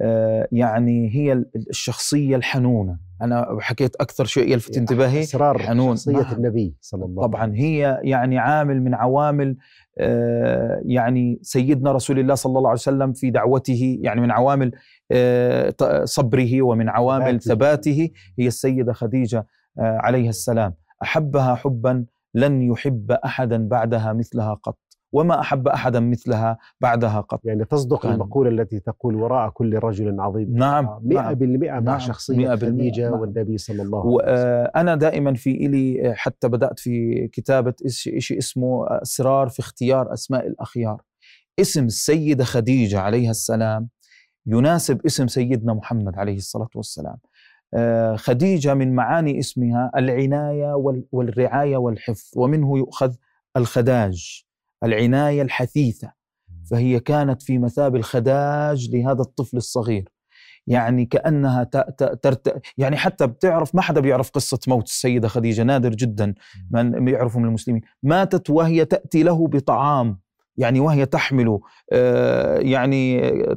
آه، 0.00 0.48
يعني 0.52 1.14
هي 1.14 1.44
الشخصية 1.70 2.36
الحنونة. 2.36 2.98
أنا 3.22 3.56
حكيت 3.60 3.96
أكثر 3.96 4.24
شيء 4.24 4.52
يلفت 4.52 4.76
انتباهي 4.76 5.20
أسرار 5.20 5.58
حنون. 5.58 5.96
شخصية 5.96 6.12
نعم. 6.12 6.34
النبي 6.34 6.74
صلى 6.80 7.04
الله 7.04 7.22
عليه 7.22 7.28
وسلم. 7.28 7.46
طبعا 7.46 7.56
هي 7.56 8.00
يعني 8.02 8.38
عامل 8.38 8.82
من 8.82 8.94
عوامل 8.94 9.56
آه، 9.98 10.80
يعني 10.84 11.38
سيدنا 11.42 11.92
رسول 11.92 12.18
الله 12.18 12.34
صلى 12.34 12.58
الله 12.58 12.70
عليه 12.70 12.80
وسلم 12.80 13.12
في 13.12 13.30
دعوته 13.30 13.98
يعني 14.02 14.20
من 14.20 14.30
عوامل 14.30 14.72
آه، 15.12 15.74
صبره 16.04 16.62
ومن 16.62 16.88
عوامل 16.88 17.40
ثباته. 17.40 18.10
هي 18.38 18.46
السيدة 18.46 18.92
خديجة 18.92 19.46
عليها 19.78 20.28
السلام. 20.28 20.74
أحبها 21.02 21.54
حبا 21.54 22.04
لن 22.34 22.62
يحب 22.62 23.12
احدا 23.12 23.68
بعدها 23.68 24.12
مثلها 24.12 24.54
قط. 24.54 24.78
وما 25.12 25.40
أحب 25.40 25.68
أحدا 25.68 26.00
مثلها 26.00 26.58
بعدها 26.80 27.20
قط. 27.20 27.40
يعني 27.44 27.64
تصدق 27.64 28.02
كان- 28.02 28.12
المقولة 28.12 28.50
التي 28.50 28.80
تقول 28.80 29.14
وراء 29.14 29.50
كل 29.50 29.78
رجل 29.78 30.20
عظيم. 30.20 30.56
نعم 30.56 30.98
مئة 31.02 31.14
نعم. 31.20 31.34
بالمئة 31.34 31.72
مع 31.72 31.78
نعم، 31.80 31.98
شخصية 31.98 32.36
مئة 32.36 32.54
بالمئة، 32.54 32.80
خديجة 32.90 33.10
نعم. 33.10 33.20
والنبي 33.20 33.58
صلى 33.58 33.82
الله 33.82 33.98
عليه 34.00 34.14
وسلم. 34.14 34.28
وأنا 34.74 34.94
دائما 34.94 35.34
في 35.34 35.50
إلي 35.66 36.12
حتى 36.16 36.48
بدأت 36.48 36.78
في 36.78 37.28
كتابة 37.32 37.74
شيء 38.18 38.38
اسمه 38.38 38.86
أسرار 39.02 39.48
في 39.48 39.60
اختيار 39.60 40.12
أسماء 40.12 40.46
الأخيار. 40.46 41.02
اسم 41.60 41.84
السيدة 41.84 42.44
خديجة 42.44 43.00
عليها 43.00 43.30
السلام 43.30 43.88
يناسب 44.46 45.06
اسم 45.06 45.26
سيدنا 45.28 45.74
محمد 45.74 46.18
عليه 46.18 46.36
الصلاة 46.36 46.68
والسلام. 46.74 47.16
آه، 47.74 48.16
خديجة 48.16 48.74
من 48.74 48.94
معاني 48.94 49.38
اسمها 49.38 49.90
العناية 49.96 50.74
وال- 50.74 51.04
والرعاية 51.12 51.76
والحفظ 51.76 52.30
ومنه 52.36 52.78
يؤخذ 52.78 53.14
الخداج. 53.56 54.44
العناية 54.84 55.42
الحثيثة 55.42 56.12
فهي 56.70 57.00
كانت 57.00 57.42
في 57.42 57.58
مثاب 57.58 57.96
الخداج 57.96 58.90
لهذا 58.94 59.22
الطفل 59.22 59.56
الصغير. 59.56 60.08
يعني 60.66 61.04
كأنها. 61.06 61.64
ترت... 62.22 62.62
يعني 62.78 62.96
حتى 62.96 63.26
بتعرف 63.26 63.74
ما 63.74 63.82
حدا 63.82 64.00
بيعرف 64.00 64.30
قصة 64.30 64.58
موت 64.68 64.84
السيدة 64.84 65.28
خديجة 65.28 65.62
نادر 65.62 65.90
جدا 65.90 66.34
من 66.70 67.08
يعرفه 67.08 67.40
من 67.40 67.44
المسلمين. 67.44 67.82
ماتت 68.02 68.50
وهي 68.50 68.84
تأتي 68.84 69.22
له 69.22 69.46
بطعام 69.46 70.20
يعني 70.56 70.80
وهي 70.80 71.06
تحمل 71.06 71.58
آه، 71.92 72.58
يعني 72.58 73.28
آه، 73.28 73.56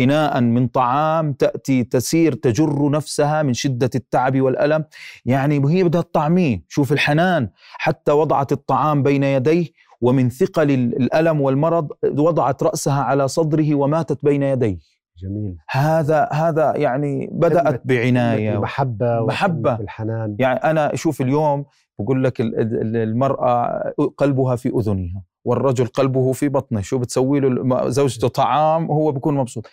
إناء 0.00 0.40
من 0.40 0.66
طعام 0.66 1.32
تأتي 1.32 1.84
تسير 1.84 2.34
تجر 2.34 2.90
نفسها 2.90 3.42
من 3.42 3.54
شدة 3.54 3.90
التعب 3.94 4.40
والألم. 4.40 4.84
يعني 5.24 5.58
وهي 5.58 5.84
بدها 5.84 6.00
تطعميه 6.00 6.64
شوف 6.68 6.92
الحنان 6.92 7.48
حتى 7.72 8.12
وضعت 8.12 8.52
الطعام 8.52 9.02
بين 9.02 9.22
يديه 9.22 9.66
ومن 10.02 10.28
ثقل 10.30 10.70
الألم 10.70 11.40
والمرض 11.40 11.88
وضعت 12.18 12.62
رأسها 12.62 13.02
على 13.02 13.28
صدره 13.28 13.74
وماتت 13.74 14.24
بين 14.24 14.42
يديه. 14.42 14.78
جميل. 15.18 15.56
هذا 15.70 16.28
هذا 16.32 16.76
يعني 16.76 17.28
بدأت 17.32 17.82
بعناية. 17.86 18.54
المحبة 18.54 19.26
محبة. 19.26 19.74
الحنان 19.80 20.36
يعني 20.38 20.58
أنا 20.60 20.94
أشوف 20.94 21.20
اليوم 21.20 21.64
بقول 21.98 22.24
لك 22.24 22.40
ال- 22.40 22.60
ال- 22.60 22.96
المرأة 22.96 23.82
قلبها 24.16 24.56
في 24.56 24.68
أذنها 24.68 25.22
والرجل 25.44 25.86
قلبه 25.86 26.32
في 26.32 26.48
بطنه. 26.48 26.80
شو 26.80 26.98
بتسوي 26.98 27.40
له؟ 27.40 27.88
زوجته 27.88 28.28
طعام 28.28 28.90
وهو 28.90 29.12
بيكون 29.12 29.34
مبسوط. 29.36 29.66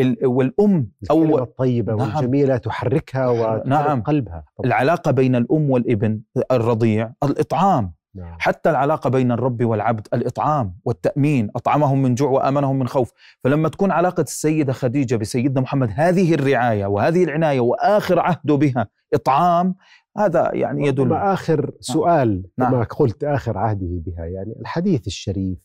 ال- 0.00 0.26
والأم 0.26 0.88
أول 1.10 1.40
الطيبة 1.40 1.94
نعم. 1.94 2.16
والجميلة 2.16 2.56
تحركها 2.56 3.28
وتحرك 3.28 3.66
نعم. 3.66 4.02
قلبها. 4.02 4.44
طبعاً. 4.58 4.66
العلاقة 4.66 5.10
بين 5.10 5.36
الأم 5.36 5.70
والابن 5.70 6.20
الرضيع 6.52 7.12
الإطعام. 7.24 7.92
نعم. 8.14 8.36
حتى 8.38 8.70
العلاقة 8.70 9.10
بين 9.10 9.32
الرب 9.32 9.64
والعبد 9.64 10.08
الإطعام 10.14 10.74
والتأمين 10.84 11.50
أطعمهم 11.56 12.02
من 12.02 12.14
جوع 12.14 12.30
وآمنهم 12.30 12.78
من 12.78 12.88
خوف 12.88 13.12
فلما 13.44 13.68
تكون 13.68 13.90
علاقة 13.90 14.20
السيدة 14.20 14.72
خديجة 14.72 15.16
بسيدنا 15.16 15.60
محمد 15.60 15.90
هذه 15.94 16.34
الرعاية 16.34 16.86
وهذه 16.86 17.24
العناية 17.24 17.60
وآخر 17.60 18.18
عهده 18.18 18.54
بها 18.54 18.88
إطعام 19.14 19.74
هذا 20.18 20.50
يعني 20.54 20.86
يدل 20.86 21.12
آخر 21.12 21.70
سؤال 21.80 22.44
نعم. 22.58 22.70
كما 22.70 22.84
قلت 22.84 23.24
آخر 23.24 23.58
عهده 23.58 24.02
بها 24.06 24.24
يعني 24.26 24.54
الحديث 24.60 25.06
الشريف 25.06 25.58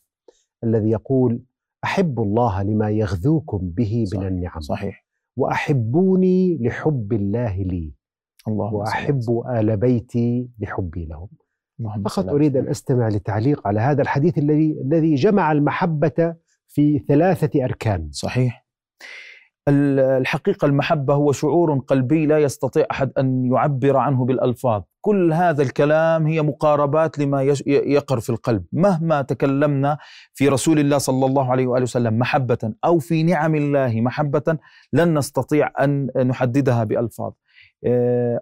الذي 0.64 0.90
يقول 0.90 1.42
أحب 1.84 2.20
الله 2.20 2.64
لما 2.64 2.90
يغذوكم 2.90 3.58
به 3.62 4.00
من 4.00 4.06
صحيح. 4.06 4.28
النعم 4.28 4.60
صحيح 4.60 5.06
وأحبوني 5.38 6.58
لحب 6.62 7.14
الله 7.14 7.58
لي 7.58 7.94
اللهم 8.48 8.70
صل 8.70 8.76
وأحب 8.76 9.44
آل 9.50 9.78
بيتي 9.78 10.50
لحبي 10.60 11.06
لهم 11.06 11.28
فقط 12.06 12.30
أريد 12.30 12.58
أن 12.58 12.68
أستمع 12.68 13.08
لتعليق 13.08 13.68
على 13.68 13.80
هذا 13.80 14.02
الحديث 14.02 14.38
الذي 14.38 14.82
الذي 14.86 15.16
جمع 15.16 15.52
المحبة 15.52 16.36
في 16.68 17.00
ثلاثة 17.08 17.64
أركان. 17.66 18.10
صحيح. 18.12 18.66
ال- 19.68 20.00
الحقيقة 20.00 20.66
المحبة 20.66 21.14
هو 21.14 21.32
شعور 21.32 21.80
قلبي 21.80 22.26
لا 22.26 22.40
يستطيع 22.40 22.86
أحد 22.92 23.12
أن 23.18 23.46
يعبر 23.46 23.98
عنه 23.98 24.26
بالألفاظ. 24.26 24.82
كل 25.02 25.34
هذا 25.34 25.64
الكلام 25.64 26.28
هي 26.28 26.42
مقاربات 26.42 27.20
لما 27.20 27.42
يقر 27.68 28.20
في 28.20 28.30
القلب. 28.30 28.66
مهما 28.74 29.22
تكلمنا 29.22 29.98
في 30.34 30.48
رسول 30.50 30.80
الله 30.80 30.98
صلى 30.98 31.26
الله 31.26 31.52
عليه 31.52 31.68
وآله 31.68 31.84
وسلم 31.84 32.20
محبة 32.20 32.74
أو 32.86 33.00
في 33.00 33.24
نعم 33.24 33.56
الله 33.56 34.02
محبة 34.02 34.58
لن 34.94 35.18
نستطيع 35.18 35.72
أن 35.80 36.08
نحددها 36.26 36.84
بألفاظ. 36.84 37.32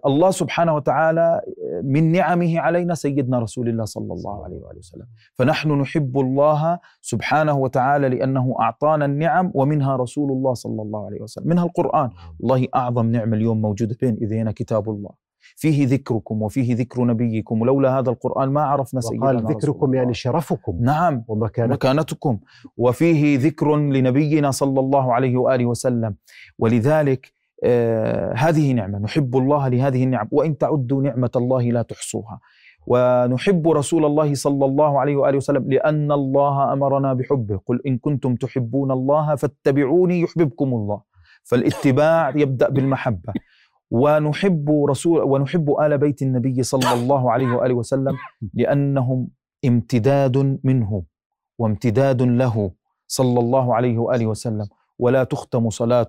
الله 0.06 0.30
سبحانه 0.30 0.74
وتعالى 0.74 1.20
آه، 1.20 1.80
من 1.84 2.12
نعمه 2.12 2.60
علينا 2.60 2.94
سيدنا 2.94 3.38
رسول 3.38 3.68
الله 3.68 3.84
صلى 3.84 4.12
الله 4.12 4.44
عليه 4.44 4.56
وآله 4.56 4.78
وسلم. 4.78 5.06
فنحن 5.34 5.72
نحب 5.72 6.18
الله 6.18 6.78
سبحانه 7.00 7.58
وتعالى 7.58 8.08
لأنه 8.08 8.56
أعطانا 8.60 9.04
النعم 9.04 9.50
ومنها 9.54 9.96
رسول 9.96 10.30
الله 10.32 10.54
صلى 10.54 10.82
الله 10.82 11.06
عليه 11.06 11.20
وسلم. 11.22 11.48
منها 11.48 11.64
القرآن. 11.64 12.10
والله 12.40 12.66
أعظم 12.74 13.06
نعمة 13.06 13.36
اليوم 13.36 13.60
موجودة 13.62 13.96
بين 14.00 14.14
إيدينا 14.20 14.52
كتاب 14.52 14.90
الله. 14.90 15.10
فيه 15.56 15.86
ذكركم 15.86 16.42
وفيه 16.42 16.74
ذكر 16.74 17.04
نبيكم 17.04 17.60
ولولا 17.62 17.98
هذا 17.98 18.10
القرآن 18.10 18.48
ما 18.48 18.62
عرفنا 18.62 19.00
سيدنا 19.00 19.24
وقال 19.24 19.36
رسول 19.44 19.50
ذكركم 19.56 19.86
الله. 19.86 19.96
يعني 19.96 20.14
شرفكم. 20.14 20.78
نعم. 20.80 21.24
ومكانتكم. 21.28 21.72
مكانتكم 21.72 22.38
وفيه 22.76 23.38
ذكر 23.38 23.76
لنبينا 23.76 24.50
صلى 24.50 24.80
الله 24.80 25.14
عليه 25.14 25.36
وآله 25.36 25.66
وسلم. 25.66 26.14
ولذلك 26.58 27.35
آه 27.64 28.32
هذه 28.34 28.72
نعمة 28.72 28.98
نحب 28.98 29.36
الله 29.36 29.68
لهذه 29.68 30.04
النعم 30.04 30.28
وإن 30.30 30.58
تعدوا 30.58 31.02
نعمة 31.02 31.30
الله 31.36 31.62
لا 31.62 31.82
تحصوها. 31.82 32.40
ونحب 32.86 33.68
رسول 33.68 34.04
الله 34.04 34.34
صلى 34.34 34.64
الله 34.64 35.00
عليه 35.00 35.16
وآله 35.16 35.36
وسلم 35.36 35.72
لأن 35.72 36.12
الله 36.12 36.72
أمرنا 36.72 37.12
بحبه. 37.12 37.60
قل 37.66 37.80
إن 37.86 37.98
كنتم 37.98 38.34
تحبون 38.34 38.90
الله 38.90 39.34
فاتبعوني 39.34 40.20
يحببكم 40.20 40.68
الله. 40.74 41.00
فالاتباع 41.44 42.36
يبدأ 42.36 42.68
بالمحبة. 42.68 43.32
ونحب 43.90 44.84
رسول 44.88 45.22
ونحب 45.22 45.70
آل 45.80 45.98
بيت 45.98 46.22
النبي 46.22 46.62
صلى 46.62 46.92
الله 46.92 47.32
عليه 47.32 47.50
وآله 47.56 47.74
وسلم 47.74 48.14
لأنهم 48.54 49.28
امتداد 49.64 50.58
منه 50.64 51.02
وامتداد 51.58 52.22
له 52.22 52.70
صلى 53.06 53.40
الله 53.40 53.74
عليه 53.74 53.98
وآله 53.98 54.26
وسلم. 54.26 54.66
ولا 54.98 55.24
تختم 55.24 55.70
صلاة 55.70 56.08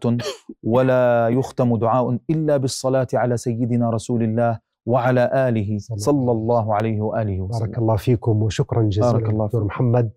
ولا 0.63 1.27
يختم 1.29 1.77
دعاء 1.77 2.17
إلا 2.29 2.57
بالصلاة 2.57 3.07
على 3.13 3.37
سيدنا 3.37 3.89
رسول 3.89 4.23
الله 4.23 4.59
وعلى 4.85 5.49
آله 5.49 5.77
صلى 5.79 6.31
الله 6.31 6.75
عليه 6.75 7.01
وآله 7.01 7.41
وسلم. 7.41 7.59
بارك 7.59 7.77
الله 7.77 7.95
فيكم 7.95 8.43
وشكرا 8.43 8.83
جزيلا 8.83 9.11
بارك 9.11 9.29
الله 9.29 9.45
دكتور. 9.45 9.63
محمد. 9.63 10.09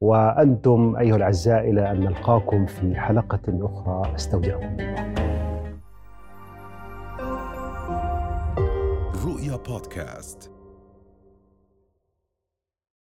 وأنتم 0.00 0.96
أيها 0.96 1.16
الأعزاء 1.16 1.70
إلى 1.70 1.90
أن 1.90 2.00
نلقاكم 2.00 2.66
في 2.66 2.94
حلقة 2.94 3.40
أخرى. 3.48 4.14
أستودعكم 4.14 4.76
الله 4.80 5.14
رؤيا 9.26 9.56
بودكاست. 9.56 10.57